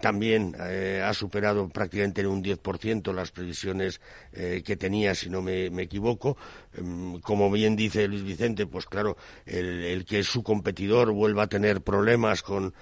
también 0.01 0.55
ha 0.61 1.13
superado 1.15 1.69
prácticamente 1.69 2.21
en 2.21 2.29
un 2.29 2.45
10% 2.45 3.13
las 3.13 3.33
previsiones 3.33 4.01
que 4.33 4.77
tenía, 4.77 5.15
si 5.15 5.29
no 5.31 5.43
me, 5.43 5.67
equivoco. 5.83 6.37
Em, 6.75 7.21
como 7.21 7.51
bien 7.51 7.75
dice 7.75 8.07
Luis 8.07 8.23
Vicente, 8.23 8.67
pues 8.67 8.87
claro, 8.87 9.17
el, 9.45 10.05
que 10.05 10.23
su 10.23 10.43
competidor 10.43 11.13
vuelva 11.13 11.45
a 11.45 11.49
tener 11.49 11.81
problemas 11.81 12.43
con, 12.43 12.73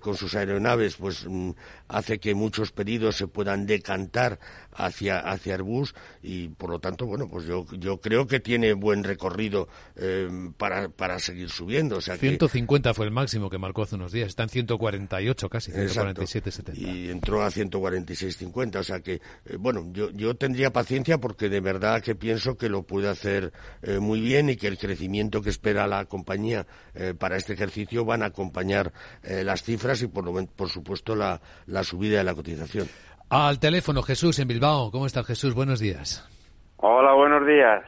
con 0.00 0.16
sus 0.16 0.34
aeronaves, 0.34 0.96
pues 0.96 1.26
mm, 1.28 1.50
hace 1.88 2.18
que 2.18 2.34
muchos 2.34 2.72
pedidos 2.72 3.16
se 3.16 3.26
puedan 3.26 3.66
decantar 3.66 4.38
hacia, 4.72 5.18
hacia 5.18 5.54
Airbus 5.54 5.94
y 6.22 6.48
por 6.48 6.70
lo 6.70 6.78
tanto, 6.78 7.06
bueno, 7.06 7.28
pues 7.28 7.46
yo, 7.46 7.66
yo 7.72 8.00
creo 8.00 8.26
que 8.26 8.40
tiene 8.40 8.74
buen 8.74 9.04
recorrido 9.04 9.68
eh, 9.96 10.28
para, 10.56 10.88
para 10.88 11.18
seguir 11.18 11.50
subiendo. 11.50 11.96
O 11.96 12.00
sea 12.00 12.16
150 12.16 12.94
fue 12.94 13.06
el 13.06 13.10
máximo 13.10 13.50
que 13.50 13.58
marcó 13.58 13.82
hace 13.82 13.96
unos 13.96 14.12
días, 14.12 14.28
está 14.28 14.44
en 14.44 14.50
148 14.50 15.48
casi, 15.48 15.72
147,70. 15.72 16.76
Y 16.76 17.10
entró 17.10 17.42
a 17.42 17.50
146,50, 17.50 18.76
o 18.76 18.84
sea 18.84 19.00
que, 19.00 19.14
eh, 19.14 19.56
bueno, 19.58 19.88
yo, 19.92 20.10
yo 20.10 20.36
tendría 20.36 20.72
paciencia 20.72 21.18
porque 21.18 21.48
de 21.48 21.60
verdad 21.60 22.02
que 22.02 22.14
pienso 22.14 22.56
que 22.56 22.68
lo 22.68 22.82
puede 22.82 23.08
hacer 23.08 23.52
eh, 23.82 23.98
muy 23.98 24.20
bien 24.20 24.50
y 24.50 24.56
que 24.56 24.68
el 24.68 24.78
crecimiento 24.78 25.42
que 25.42 25.50
espera 25.50 25.86
la 25.86 26.04
compañía 26.04 26.66
para 27.18 27.36
este 27.36 27.52
ejercicio 27.52 28.04
van 28.04 28.22
a 28.24 28.26
acompañar 28.26 28.92
las 29.22 29.62
cifras 29.62 30.02
y 30.02 30.08
por, 30.08 30.24
lo, 30.24 30.46
por 30.46 30.68
supuesto 30.68 31.14
la, 31.14 31.40
la 31.66 31.77
subida 31.84 32.18
de 32.18 32.24
la 32.24 32.34
cotización. 32.34 32.86
Al 33.30 33.58
teléfono, 33.58 34.02
Jesús, 34.02 34.38
en 34.38 34.48
Bilbao. 34.48 34.90
¿Cómo 34.90 35.06
está 35.06 35.22
Jesús? 35.24 35.54
Buenos 35.54 35.80
días. 35.80 36.26
Hola, 36.78 37.12
buenos 37.14 37.46
días. 37.46 37.82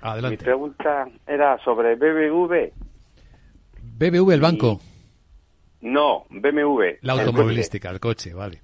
Adelante. 0.00 0.36
Mi 0.38 0.44
pregunta 0.44 1.06
era 1.26 1.58
sobre 1.64 1.94
BBV. 1.96 2.72
BBV, 3.82 4.30
el 4.32 4.40
banco. 4.40 4.80
No, 5.80 6.24
BMW. 6.30 6.98
La 7.02 7.14
automovilística, 7.14 7.90
el 7.90 8.00
coche. 8.00 8.34
vale. 8.34 8.60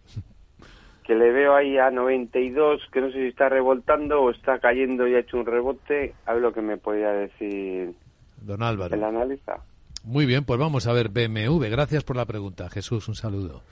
Que 1.05 1.15
le 1.15 1.33
veo 1.33 1.55
ahí 1.55 1.79
a 1.79 1.91
92, 1.91 2.83
que 2.93 3.01
no 3.01 3.07
sé 3.11 3.15
si 3.15 3.27
está 3.29 3.49
revoltando 3.49 4.21
o 4.21 4.31
está 4.31 4.59
cayendo 4.59 5.09
y 5.09 5.15
ha 5.15 5.21
hecho 5.21 5.39
un 5.39 5.47
rebote. 5.47 6.15
A 6.27 6.35
ver 6.35 6.43
lo 6.43 6.53
que 6.53 6.61
me 6.61 6.77
podía 6.77 7.09
decir 7.11 7.95
Don 8.43 8.63
Álvaro. 8.63 8.95
el 8.95 9.03
analista. 9.03 9.57
Muy 10.05 10.27
bien, 10.27 10.45
pues 10.45 10.61
vamos 10.61 10.87
a 10.87 10.93
ver 10.93 11.09
BMW. 11.09 11.65
Gracias 11.71 12.05
por 12.05 12.17
la 12.17 12.27
pregunta. 12.27 12.69
Jesús, 12.69 13.09
un 13.09 13.15
saludo. 13.15 13.63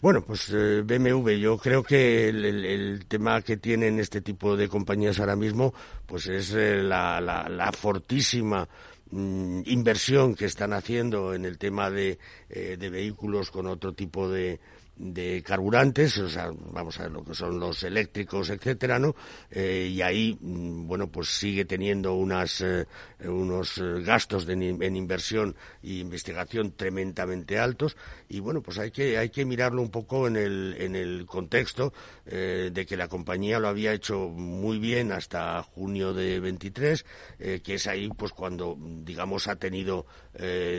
Bueno, 0.00 0.22
pues 0.22 0.48
eh, 0.54 0.80
BMW, 0.82 1.32
yo 1.32 1.58
creo 1.58 1.82
que 1.82 2.30
el, 2.30 3.04
tema 3.06 3.42
que 3.42 3.58
tienen 3.58 4.00
este 4.00 4.22
tipo 4.22 4.56
de 4.56 4.66
compañías 4.66 5.20
ahora 5.20 5.36
mismo, 5.36 5.74
pues 6.06 6.26
es 6.26 6.54
eh, 6.54 6.82
la, 6.82 7.70
fortísima 7.78 8.66
mm, 9.10 9.60
inversión 9.66 10.34
que 10.34 10.46
están 10.46 10.72
haciendo 10.72 11.34
en 11.34 11.44
el 11.44 11.58
tema 11.58 11.90
de, 11.90 12.18
eh, 12.48 12.78
de 12.78 12.88
vehículos 12.88 13.50
con 13.50 13.66
otro 13.66 13.92
tipo 13.92 14.30
de, 14.30 14.58
de 15.00 15.42
carburantes, 15.42 16.18
o 16.18 16.28
sea, 16.28 16.50
vamos 16.72 17.00
a 17.00 17.04
ver 17.04 17.12
lo 17.12 17.24
que 17.24 17.34
son 17.34 17.58
los 17.58 17.82
eléctricos, 17.84 18.50
etcétera, 18.50 18.98
¿no? 18.98 19.16
Eh, 19.50 19.90
y 19.90 20.02
ahí, 20.02 20.36
mm, 20.38 20.86
bueno, 20.86 21.10
pues 21.10 21.28
sigue 21.28 21.64
teniendo 21.64 22.12
unas, 22.14 22.60
eh, 22.60 22.86
unos 23.24 23.78
eh, 23.78 24.02
gastos 24.02 24.44
de, 24.44 24.52
en 24.52 24.96
inversión 24.96 25.56
e 25.82 25.94
investigación 25.94 26.72
tremendamente 26.72 27.58
altos 27.58 27.96
y 28.28 28.40
bueno, 28.40 28.60
pues 28.60 28.78
hay 28.78 28.90
que, 28.90 29.16
hay 29.16 29.30
que 29.30 29.46
mirarlo 29.46 29.80
un 29.80 29.90
poco 29.90 30.26
en 30.26 30.36
el, 30.36 30.76
en 30.78 30.94
el 30.94 31.24
contexto 31.24 31.92
de 32.26 32.86
que 32.86 32.96
la 32.96 33.08
compañía 33.08 33.58
lo 33.58 33.66
había 33.66 33.92
hecho 33.92 34.28
muy 34.28 34.78
bien 34.78 35.10
hasta 35.10 35.60
junio 35.62 36.14
de 36.14 36.38
23, 36.38 37.04
que 37.38 37.74
es 37.74 37.86
ahí 37.88 38.08
pues 38.16 38.30
cuando, 38.32 38.76
digamos, 38.78 39.48
ha 39.48 39.56
tenido 39.56 40.06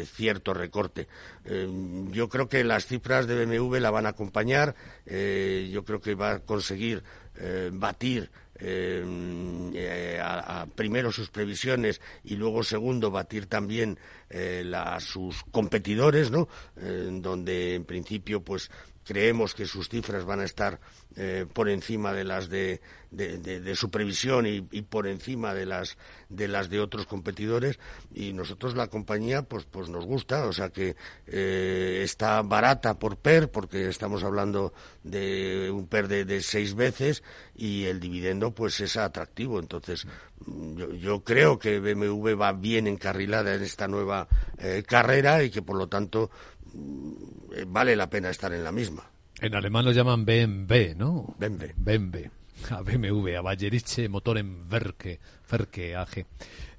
cierto 0.06 0.54
recorte. 0.54 1.08
yo 1.46 2.30
creo 2.30 2.48
que 2.48 2.64
las 2.64 2.86
cifras 2.86 3.28
de 3.28 3.46
BMW 3.46 3.78
la 3.78 3.92
van 3.92 4.06
a 4.06 4.10
acompañar. 4.10 4.76
Eh, 5.06 5.70
yo 5.72 5.84
creo 5.84 6.02
que 6.02 6.16
va 6.16 6.32
a 6.34 6.40
conseguir 6.40 7.04
eh, 7.36 7.70
batir 7.74 8.30
eh, 8.64 10.22
primero 10.76 11.12
sus 11.12 11.30
previsiones 11.30 12.00
y 12.24 12.36
luego 12.36 12.64
segundo 12.64 13.10
batir 13.10 13.48
también 13.48 13.98
a 14.74 15.00
sus 15.00 15.44
competidores, 15.52 16.32
¿no? 16.32 16.48
donde 16.76 17.76
en 17.76 17.86
principio 17.86 18.42
pues 18.42 18.70
creemos 19.06 19.54
que 19.54 19.66
sus 19.66 19.90
cifras 19.90 20.26
van 20.26 20.42
a 20.42 20.46
estar 20.46 20.80
por 21.54 21.68
encima 21.68 22.14
de 22.14 22.24
las 22.24 22.50
de 22.50 22.80
de, 23.12 23.76
su 23.76 23.92
previsión 23.92 24.46
y, 24.48 24.62
por 24.62 25.06
encima 25.08 25.54
de 25.54 25.66
las 25.66 25.98
de 26.30 26.48
las 26.48 26.70
de 26.70 26.80
otros 26.80 27.06
competidores. 27.06 27.78
Y 28.14 28.34
nosotros 28.34 28.76
la 28.76 28.88
compañía 28.88 29.44
pues 29.44 29.66
pues 29.70 29.90
nos 29.90 30.06
gusta. 30.06 30.46
O 30.46 30.54
sea 30.54 30.70
que 30.70 30.96
eh, 31.28 32.02
está 32.04 32.42
barata 32.42 32.98
por 32.98 33.18
PER 33.18 33.52
porque 33.52 33.90
estamos 33.90 34.24
hablando 34.24 34.74
de 35.04 35.70
un 35.72 35.88
PER 35.88 36.08
de, 36.08 36.42
seis 36.42 36.74
veces 36.74 37.24
y 37.56 37.86
el 37.86 38.00
dividendo 38.00 38.52
pues 38.52 38.80
es 38.80 38.96
atractivo. 38.96 39.60
Entonces 39.60 40.08
yo, 40.98 41.24
creo 41.24 41.60
que 41.60 41.80
BMW 41.80 42.36
va 42.36 42.54
bien 42.54 42.88
encarrilada 42.88 43.54
en 43.54 43.62
esta 43.62 43.88
nueva 43.88 44.28
eh, 44.58 44.84
carrera 44.88 45.44
y 45.44 45.52
que 45.52 45.62
por 45.62 45.78
lo 45.78 45.88
tanto 45.88 46.32
mm, 46.51 46.51
vale 47.68 47.96
la 47.96 48.10
pena 48.10 48.30
estar 48.30 48.54
en 48.54 48.64
la 48.64 48.72
misma 48.72 49.04
en 49.42 49.56
alemán 49.56 49.86
lo 49.86 49.92
llaman 49.92 50.24
BMW, 50.24 50.96
¿no? 50.96 51.34
BMW. 51.40 51.66
BMW 51.76 52.30
a 52.70 52.82
BMW, 52.82 53.38
a 53.38 53.42
Bayeriche 53.42 54.08
Motor 54.08 54.38
en 54.38 54.70
Verke, 54.70 55.20
Verke 55.50 55.96
AG. 55.96 56.26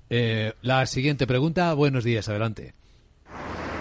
Eh, 0.09 0.53
la 0.63 0.87
siguiente 0.87 1.27
pregunta, 1.27 1.73
buenos 1.75 2.05
días, 2.05 2.29
adelante. 2.29 2.75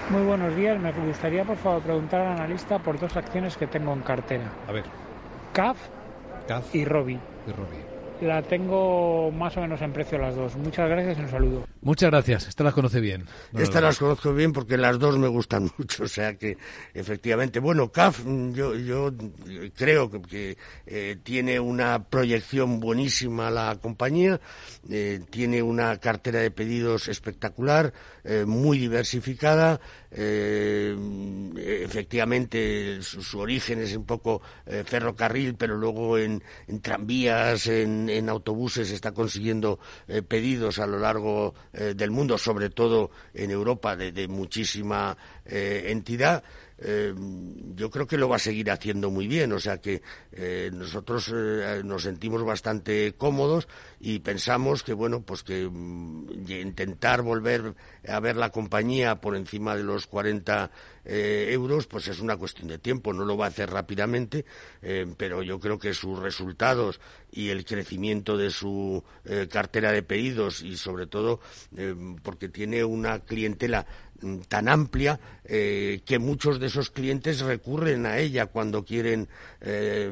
Muy 0.10 0.24
buenos 0.24 0.56
días, 0.56 0.82
me 0.82 0.92
gustaría 0.92 1.46
por 1.46 1.58
favor 1.58 1.84
preguntar 1.84 2.22
al 2.22 2.40
analista 2.40 2.80
por 2.80 3.00
dos 3.00 3.16
acciones 3.16 3.56
que 3.56 3.68
tengo 3.68 3.94
en 3.94 4.02
cartera. 4.02 4.52
A 4.68 4.72
ver. 4.72 4.86
CAF, 5.54 5.78
y 6.74 6.86
Robi. 6.86 7.20
Y 7.48 7.52
Robi. 7.52 7.91
La 8.22 8.44
tengo 8.44 9.32
más 9.32 9.58
o 9.58 9.62
menos 9.62 9.82
en 9.82 9.92
precio 9.92 10.20
las 10.20 10.36
dos. 10.36 10.56
Muchas 10.56 10.88
gracias 10.88 11.18
y 11.18 11.22
un 11.22 11.30
saludo. 11.30 11.68
Muchas 11.82 12.12
gracias. 12.12 12.48
Esta 12.48 12.64
las 12.64 12.76
conoce 12.76 13.00
bien. 13.00 13.26
Esta 13.58 13.82
las 13.82 13.98
conozco 13.98 14.32
bien 14.32 14.54
porque 14.54 14.78
las 14.78 15.00
dos 15.00 15.18
me 15.18 15.28
gustan 15.28 15.64
mucho. 15.78 16.04
O 16.04 16.08
sea 16.08 16.36
que, 16.36 16.56
efectivamente, 16.94 17.60
bueno, 17.60 17.92
CAF, 17.92 18.24
yo, 18.54 18.76
yo 18.76 19.12
creo 19.76 20.12
que, 20.12 20.56
eh, 20.86 21.18
tiene 21.24 21.60
una 21.60 22.04
proyección 22.04 22.80
buenísima 22.80 23.50
la 23.50 23.76
compañía. 23.82 24.40
Eh, 24.88 25.22
tiene 25.32 25.64
una 25.64 25.98
cartera 25.98 26.42
de 26.42 26.52
pedidos 26.52 27.08
espectacular, 27.08 27.92
eh, 28.24 28.46
muy 28.46 28.78
diversificada. 28.78 29.82
Efectivamente, 30.12 33.02
su, 33.02 33.40
origen 33.40 33.80
es 33.80 33.96
un 33.96 34.06
poco 34.06 34.42
ferrocarril, 34.66 35.56
pero 35.56 35.78
luego 35.78 36.18
en 36.18 36.44
tranvías, 36.82 37.68
en 37.68 38.30
autobuses 38.30 38.92
está 38.92 39.14
consiguiendo 39.14 39.80
eh, 40.08 40.22
pedidos 40.22 40.80
a 40.80 40.88
lo 40.88 41.00
largo 41.00 41.54
eh, 41.74 41.94
del 41.96 42.12
mundo, 42.12 42.38
sobre 42.38 42.70
todo 42.70 43.12
en 43.34 43.52
Europa, 43.52 43.96
de, 43.96 44.28
muchísima 44.28 45.18
eh, 46.84 47.14
yo 47.76 47.90
creo 47.90 48.08
que 48.08 48.18
lo 48.18 48.28
va 48.28 48.38
a 48.38 48.40
seguir 48.40 48.72
haciendo 48.72 49.12
muy 49.12 49.28
bien, 49.28 49.52
o 49.54 49.60
sea 49.60 49.80
que 49.80 50.02
nosotros 50.72 51.32
nos 51.84 52.04
sentimos 52.04 52.44
bastante 52.44 53.14
cómodos 53.14 53.68
y 54.00 54.20
pensamos 54.20 54.84
que 54.84 54.94
bueno, 54.94 55.22
pues 55.22 55.44
que 55.44 55.68
mm, 55.70 56.50
intentar 56.50 57.22
volver 57.22 57.76
a 58.08 58.20
ver 58.20 58.36
la 58.36 58.50
compañía 58.50 59.22
por 59.22 59.36
encima 59.36 59.76
de 59.76 59.84
los 59.84 60.08
40 60.08 60.72
euros, 61.04 61.88
pues 61.88 62.08
es 62.08 62.20
una 62.20 62.38
cuestión 62.38 62.68
de 62.68 62.78
tiempo, 62.78 63.14
no 63.14 63.26
lo 63.26 63.36
va 63.36 63.46
a 63.46 63.50
hacer 63.50 63.70
rápidamente, 63.72 64.46
pero 65.18 65.42
yo 65.42 65.60
creo 65.60 65.80
que 65.80 65.94
sus 65.94 66.20
resultados 66.20 67.00
y 67.32 67.50
el 67.50 67.66
crecimiento 67.66 68.38
de 68.38 68.52
su 68.52 69.04
cartera 69.50 69.92
de 69.92 70.04
pedidos 70.04 70.62
y 70.62 70.78
sobre 70.78 71.08
todo 71.08 71.40
porque 72.24 72.50
tiene 72.50 72.84
una 72.84 73.20
clientela 73.20 73.86
tan 74.48 74.70
amplia 74.70 75.20
eh, 75.54 76.00
que 76.06 76.18
muchos 76.18 76.62
de 76.62 76.68
esos 76.68 76.92
clientes 76.92 77.42
recurren 77.42 78.06
a 78.06 78.20
ella 78.20 78.46
cuando 78.46 78.86
quieren 78.86 79.28
eh, 79.60 80.10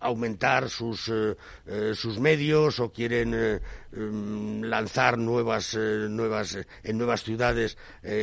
aumentar 0.00 0.68
sus, 0.68 1.10
eh, 1.10 1.94
sus 1.94 2.20
medios 2.20 2.78
o 2.80 2.92
quieren 2.92 3.58
mm, 3.90 4.64
lanzar 4.64 5.16
nuevas, 5.16 5.74
nuevas 5.74 6.58
en 6.84 6.98
nuevas 6.98 7.22
ciudades 7.22 7.78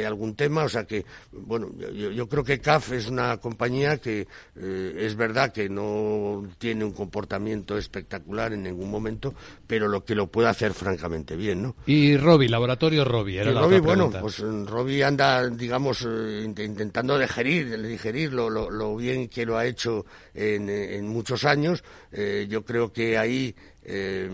algún 0.05 0.35
tema. 0.35 0.65
O 0.65 0.69
sea 0.69 0.83
que, 0.83 1.03
bueno, 1.31 1.71
yo, 1.91 2.11
yo, 2.11 2.29
creo 2.29 2.43
que 2.43 2.59
CAF 2.59 2.91
es 2.91 3.07
una 3.09 3.37
compañía 3.37 3.97
que 3.97 4.27
es 4.55 5.15
verdad 5.15 5.51
que 5.51 5.69
no 5.69 6.47
tiene 6.59 6.85
un 6.85 6.91
comportamiento 6.91 7.79
espectacular 7.79 8.53
en 8.53 8.61
ningún 8.61 8.91
momento, 8.91 9.33
pero 9.65 9.87
lo 9.87 10.05
que 10.05 10.13
lo 10.13 10.27
puede 10.27 10.49
hacer 10.49 10.75
francamente 10.75 11.35
bien, 11.35 11.63
¿no? 11.63 11.75
Y 11.87 12.15
Robi, 12.15 12.47
Laboratorio 12.47 13.03
Robi, 13.03 13.39
era 13.39 13.51
la 13.51 13.65
bueno, 13.79 14.11
pues 14.21 14.37
Robi 14.37 15.01
anda, 15.01 15.49
digamos, 15.49 16.05
intentando 16.43 17.17
digerir, 17.17 17.81
digerir 17.81 18.33
lo, 18.33 18.95
bien 18.95 19.27
que 19.27 19.45
lo 19.45 19.57
ha 19.57 19.65
hecho 19.65 20.05
en, 20.33 21.07
muchos 21.07 21.45
años. 21.45 21.83
Eh, 22.11 22.47
yo 22.49 22.63
creo 22.63 22.91
que 22.91 23.17
ahí 23.17 23.55
eh, 23.83 24.29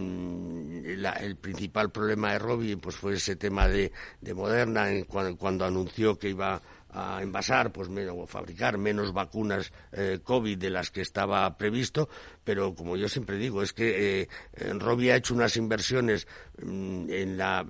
el 1.22 1.36
principal 1.38 1.92
problema 1.92 2.34
de 2.34 2.40
Robbie 2.40 2.78
pues 2.78 2.96
fue 2.96 3.16
ese 3.16 3.36
tema 3.36 3.68
de, 3.68 3.92
de 4.22 4.34
Moderna 4.34 4.92
en 4.92 5.06
cuando, 5.06 5.66
anunció 5.66 6.18
que 6.18 6.30
iba 6.30 6.62
a 6.92 7.22
envasar 7.22 7.72
pues 7.72 7.90
o 7.90 8.26
fabricar 8.26 8.78
menos 8.78 9.14
vacunas 9.14 9.72
eh, 9.92 10.20
COVID 10.24 10.58
de 10.58 10.70
las 10.70 10.90
que 10.90 11.02
estaba 11.02 11.56
previsto, 11.58 12.10
pero 12.50 12.74
como 12.74 12.98
yo 12.98 13.08
siempre 13.08 13.38
digo, 13.38 13.62
es 13.62 13.74
que 13.74 14.22
eh, 14.22 14.74
Robbie 14.80 15.12
ha 15.12 15.18
hecho 15.18 15.36
unas 15.36 15.56
inversiones 15.56 16.28
mm, 16.64 17.12
en 17.12 17.38
la 17.38 17.64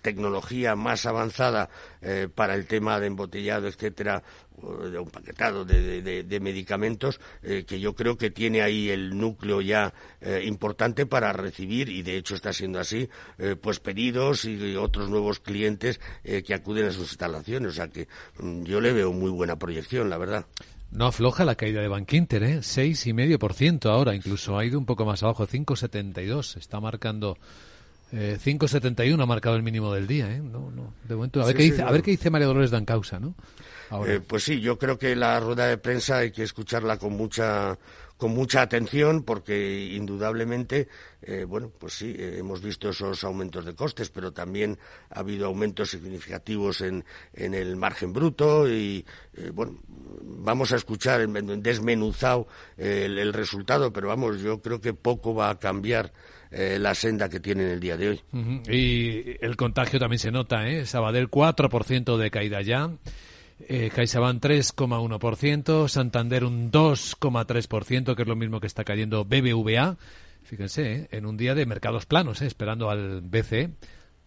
tecnología 0.00 0.76
más 0.76 1.06
avanzada 1.06 1.68
para 2.36 2.54
el 2.54 2.66
tema 2.66 3.00
de 3.00 3.06
embotellado, 3.08 3.66
etcétera, 3.66 4.22
de 4.62 4.98
un 4.98 5.10
paquetado 5.10 5.64
de, 5.64 6.38
medicamentos 6.40 7.20
eh, 7.42 7.64
que 7.66 7.80
yo 7.80 7.94
creo 7.94 8.16
que 8.16 8.30
tiene 8.30 8.62
ahí 8.62 8.90
el 8.90 9.16
núcleo 9.18 9.60
ya 9.60 9.92
eh, 10.20 10.42
importante 10.44 11.06
para 11.06 11.32
recibir 11.32 11.88
y 11.88 12.02
de 12.02 12.16
hecho 12.16 12.34
está 12.34 12.52
siendo 12.52 12.78
así 12.78 13.08
eh, 13.38 13.56
pues 13.60 13.80
pedidos 13.80 14.44
y 14.44 14.76
otros 14.76 15.08
nuevos 15.08 15.40
clientes 15.40 16.00
que 16.22 16.54
acuden 16.54 16.86
a 16.86 16.92
sus 16.92 17.10
instalaciones. 17.10 17.70
O 17.70 17.74
sea 17.74 17.88
que 17.88 18.08
mm, 18.38 18.64
yo 18.64 18.80
le 18.80 18.92
veo 18.92 19.12
muy 19.12 19.30
buena 19.30 19.56
proyección 19.56 20.10
la 20.10 20.18
verdad 20.18 20.46
no 20.92 21.06
afloja 21.06 21.44
la 21.44 21.54
caída 21.54 21.80
de 21.80 21.88
Bankinter, 21.88 22.42
¿eh? 22.42 22.62
Seis 22.62 23.06
y 23.06 23.12
medio 23.12 23.38
por 23.38 23.54
ciento 23.54 23.90
ahora, 23.90 24.14
incluso 24.14 24.58
ha 24.58 24.64
ido 24.64 24.78
un 24.78 24.86
poco 24.86 25.04
más 25.04 25.22
abajo, 25.22 25.46
5,72. 25.46 26.56
Está 26.56 26.80
marcando 26.80 27.36
eh, 28.12 28.38
5,71 28.42 29.22
ha 29.22 29.26
marcado 29.26 29.56
el 29.56 29.62
mínimo 29.62 29.92
del 29.92 30.06
día, 30.06 30.30
¿eh? 30.30 30.38
No, 30.38 30.70
no. 30.70 30.92
De 31.08 31.14
momento, 31.14 31.40
a 31.40 31.46
ver 31.46 31.56
qué 31.56 31.62
dice, 31.62 31.82
a 31.82 31.90
ver 31.90 32.02
qué 32.02 32.10
dice 32.10 32.28
María 32.28 32.46
Dolores 32.46 32.70
Dancausa, 32.70 33.18
¿no? 33.18 33.34
Eh, 34.06 34.20
pues 34.26 34.44
sí, 34.44 34.60
yo 34.60 34.78
creo 34.78 34.98
que 34.98 35.16
la 35.16 35.40
rueda 35.40 35.66
de 35.66 35.78
prensa 35.78 36.18
hay 36.18 36.30
que 36.30 36.42
escucharla 36.42 36.98
con 36.98 37.14
mucha 37.14 37.78
con 38.22 38.34
mucha 38.34 38.62
atención 38.62 39.24
porque 39.24 39.96
indudablemente 39.96 40.86
eh, 41.22 41.42
bueno 41.42 41.72
pues 41.76 41.94
sí 41.94 42.14
eh, 42.16 42.36
hemos 42.38 42.62
visto 42.62 42.90
esos 42.90 43.24
aumentos 43.24 43.64
de 43.64 43.74
costes 43.74 44.10
pero 44.10 44.32
también 44.32 44.78
ha 45.10 45.18
habido 45.18 45.46
aumentos 45.46 45.90
significativos 45.90 46.82
en, 46.82 47.04
en 47.34 47.52
el 47.52 47.74
margen 47.74 48.12
bruto 48.12 48.68
y 48.68 49.04
bueno 49.52 49.76
vamos 50.22 50.70
a 50.70 50.76
escuchar 50.76 51.28
desmenuzado 51.28 52.46
el, 52.76 53.18
el, 53.18 53.32
resultado 53.32 53.92
pero 53.92 54.06
vamos 54.06 54.40
yo 54.40 54.62
creo 54.62 54.80
que 54.80 54.94
poco 54.94 55.34
va 55.34 55.50
a 55.50 55.58
cambiar 55.58 56.12
la 56.52 56.94
senda 56.94 57.28
que 57.28 57.40
tienen 57.40 57.68
el 57.68 57.80
día 57.80 57.96
de 57.96 58.10
hoy. 58.10 58.20
Y 58.68 59.42
el 59.42 59.56
contagio 59.56 59.98
también 59.98 60.18
se 60.18 60.30
nota, 60.30 60.68
¿eh? 60.68 60.84
Sabadell 60.84 61.30
4% 61.30 62.18
de 62.18 62.30
caída 62.30 62.60
ya. 62.60 62.90
Eh, 63.68 63.90
CaixaBank 63.94 64.42
3,1%, 64.42 65.88
Santander 65.88 66.44
un 66.44 66.70
2,3%, 66.70 68.14
que 68.14 68.22
es 68.22 68.28
lo 68.28 68.36
mismo 68.36 68.60
que 68.60 68.66
está 68.66 68.84
cayendo 68.84 69.24
BBVA. 69.24 69.96
Fíjense, 70.42 70.92
¿eh? 70.92 71.08
en 71.12 71.26
un 71.26 71.36
día 71.36 71.54
de 71.54 71.66
mercados 71.66 72.06
planos, 72.06 72.42
¿eh? 72.42 72.46
esperando 72.46 72.90
al 72.90 73.20
BCE 73.20 73.70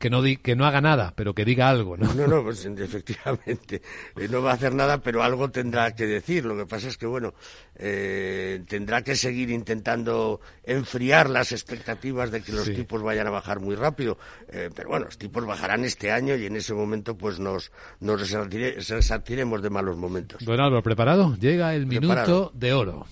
que 0.06 0.10
no, 0.12 0.22
que 0.22 0.56
no 0.56 0.68
haga 0.68 0.82
nada, 0.82 1.14
pero 1.16 1.34
que 1.34 1.44
diga 1.44 1.68
algo, 1.68 1.98
¿no? 1.98 2.14
No, 2.14 2.28
no, 2.28 2.44
pues 2.44 2.64
efectivamente. 2.78 3.82
Eh, 4.16 4.28
no 4.30 4.44
va 4.44 4.52
a 4.52 4.54
hacer 4.54 4.76
nada, 4.76 5.00
pero 5.00 5.24
algo 5.24 5.50
tendrá 5.50 5.96
que 5.96 6.06
decir. 6.06 6.46
Lo 6.46 6.56
que 6.56 6.68
pasa 6.68 6.90
es 6.90 6.98
que, 6.98 7.08
bueno, 7.08 7.34
eh, 7.76 8.64
tendrá 8.68 9.02
que 9.02 9.16
seguir 9.16 9.50
intentando 9.50 10.42
enfriar 10.64 11.28
las 11.28 11.52
expectativas 11.52 12.30
de 12.30 12.44
que 12.44 12.52
los 12.52 12.72
tipos 12.72 13.02
vayan 13.02 13.26
a 13.26 13.32
bajar 13.32 13.60
muy 13.62 13.74
rápido. 13.74 14.20
Eh, 14.52 14.70
pero 14.76 14.90
bueno, 14.90 15.06
los 15.06 15.18
tipos 15.18 15.44
bajarán 15.44 15.84
este 15.86 16.12
año 16.12 16.36
y 16.36 16.46
en 16.46 16.56
ese 16.56 16.76
momento, 16.76 17.18
pues 17.18 17.40
nos, 17.40 17.72
nos 18.00 18.30
resartiremos 18.30 19.64
de 19.64 19.70
malos 19.72 19.98
momentos. 19.98 20.46
Bueno, 20.46 20.66
Álvaro, 20.66 20.84
¿preparado? 20.84 21.36
Llega 21.38 21.74
el 21.74 21.88
minuto 21.88 22.52
de 22.54 22.74
oro. 22.74 23.08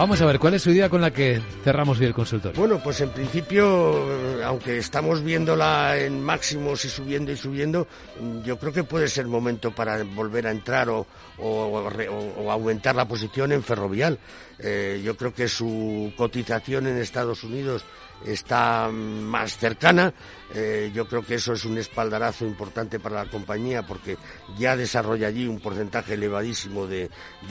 Vamos 0.00 0.18
a 0.22 0.24
ver, 0.24 0.38
¿cuál 0.38 0.54
es 0.54 0.62
su 0.62 0.70
idea 0.70 0.88
con 0.88 1.02
la 1.02 1.10
que 1.10 1.42
cerramos 1.62 2.00
hoy 2.00 2.06
el 2.06 2.14
consultorio? 2.14 2.58
Bueno, 2.58 2.82
pues 2.82 3.02
en 3.02 3.10
principio, 3.10 4.02
aunque 4.42 4.78
estamos 4.78 5.22
viéndola 5.22 5.98
en 5.98 6.22
máximos 6.24 6.82
y 6.86 6.88
subiendo 6.88 7.30
y 7.32 7.36
subiendo, 7.36 7.86
yo 8.42 8.58
creo 8.58 8.72
que 8.72 8.82
puede 8.82 9.08
ser 9.08 9.26
momento 9.26 9.72
para 9.72 10.02
volver 10.02 10.46
a 10.46 10.52
entrar 10.52 10.88
o, 10.88 11.06
aumentar 12.50 12.96
la 12.96 13.06
posición 13.06 13.52
en 13.52 13.62
ferrovial. 13.62 14.18
Eh, 14.58 15.02
yo 15.04 15.18
creo 15.18 15.34
que 15.34 15.48
su 15.48 16.14
cotización 16.16 16.86
en 16.86 16.96
Estados 16.96 17.44
Unidos 17.44 17.84
está 18.24 18.88
más 18.90 19.56
cercana. 19.56 20.12
Eh, 20.52 20.90
yo 20.92 21.06
creo 21.06 21.24
que 21.24 21.36
eso 21.36 21.52
es 21.52 21.64
un 21.64 21.78
espaldarazo 21.78 22.44
importante 22.44 22.98
para 22.98 23.24
la 23.24 23.30
compañía 23.30 23.86
porque 23.86 24.16
ya 24.58 24.76
desarrolla 24.76 25.28
allí 25.28 25.46
un 25.46 25.60
porcentaje 25.60 26.14
elevadísimo 26.14 26.86
de, 26.86 27.08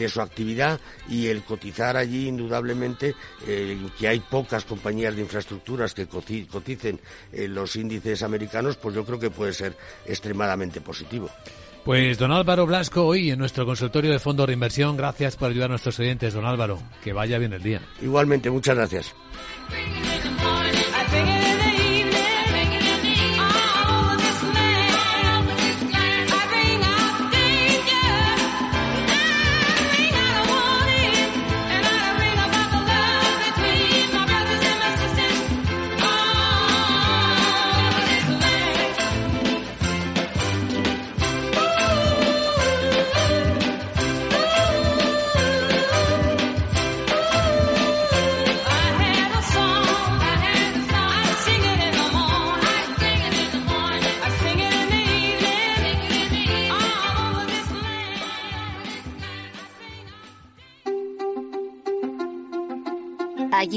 su 0.10 0.22
actividad 0.22 0.80
y 1.08 1.28
el 1.28 1.44
cotizar 1.44 1.96
allí 1.96 2.28
indudablemente 2.40 3.16
eh, 3.46 3.78
que 3.98 4.08
hay 4.08 4.20
pocas 4.20 4.66
compañías 4.66 5.16
de 5.16 5.22
infraestructuras 5.22 5.94
que 5.94 6.08
coticen 6.08 7.00
en 7.32 7.54
los 7.54 7.76
índices 7.76 8.24
americanos, 8.24 8.78
pues 8.78 8.96
yo 8.96 9.06
creo 9.06 9.20
que 9.20 9.30
puede 9.30 9.54
ser 9.54 9.76
extremadamente 10.06 10.82
positivo. 10.82 11.30
Pues 11.84 12.18
don 12.18 12.32
Álvaro 12.32 12.66
Blasco, 12.66 13.06
hoy 13.06 13.32
en 13.32 13.40
nuestro 13.40 13.66
consultorio 13.66 14.12
de 14.12 14.20
fondos 14.20 14.48
de 14.48 14.54
inversión, 14.54 14.98
gracias 14.98 15.36
por 15.36 15.50
ayudar 15.50 15.68
a 15.68 15.70
nuestros 15.70 16.00
oyentes, 16.00 16.34
don 16.34 16.46
Álvaro. 16.46 16.80
Que 17.04 17.14
vaya 17.14 17.38
bien 17.38 17.54
el 17.54 17.64
día. 17.64 17.82
Igualmente, 18.02 18.50
muchas 18.50 18.76
gracias. 18.76 19.16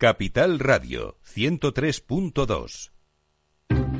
Capital 0.00 0.58
Radio 0.58 1.18
103.2 1.36 3.99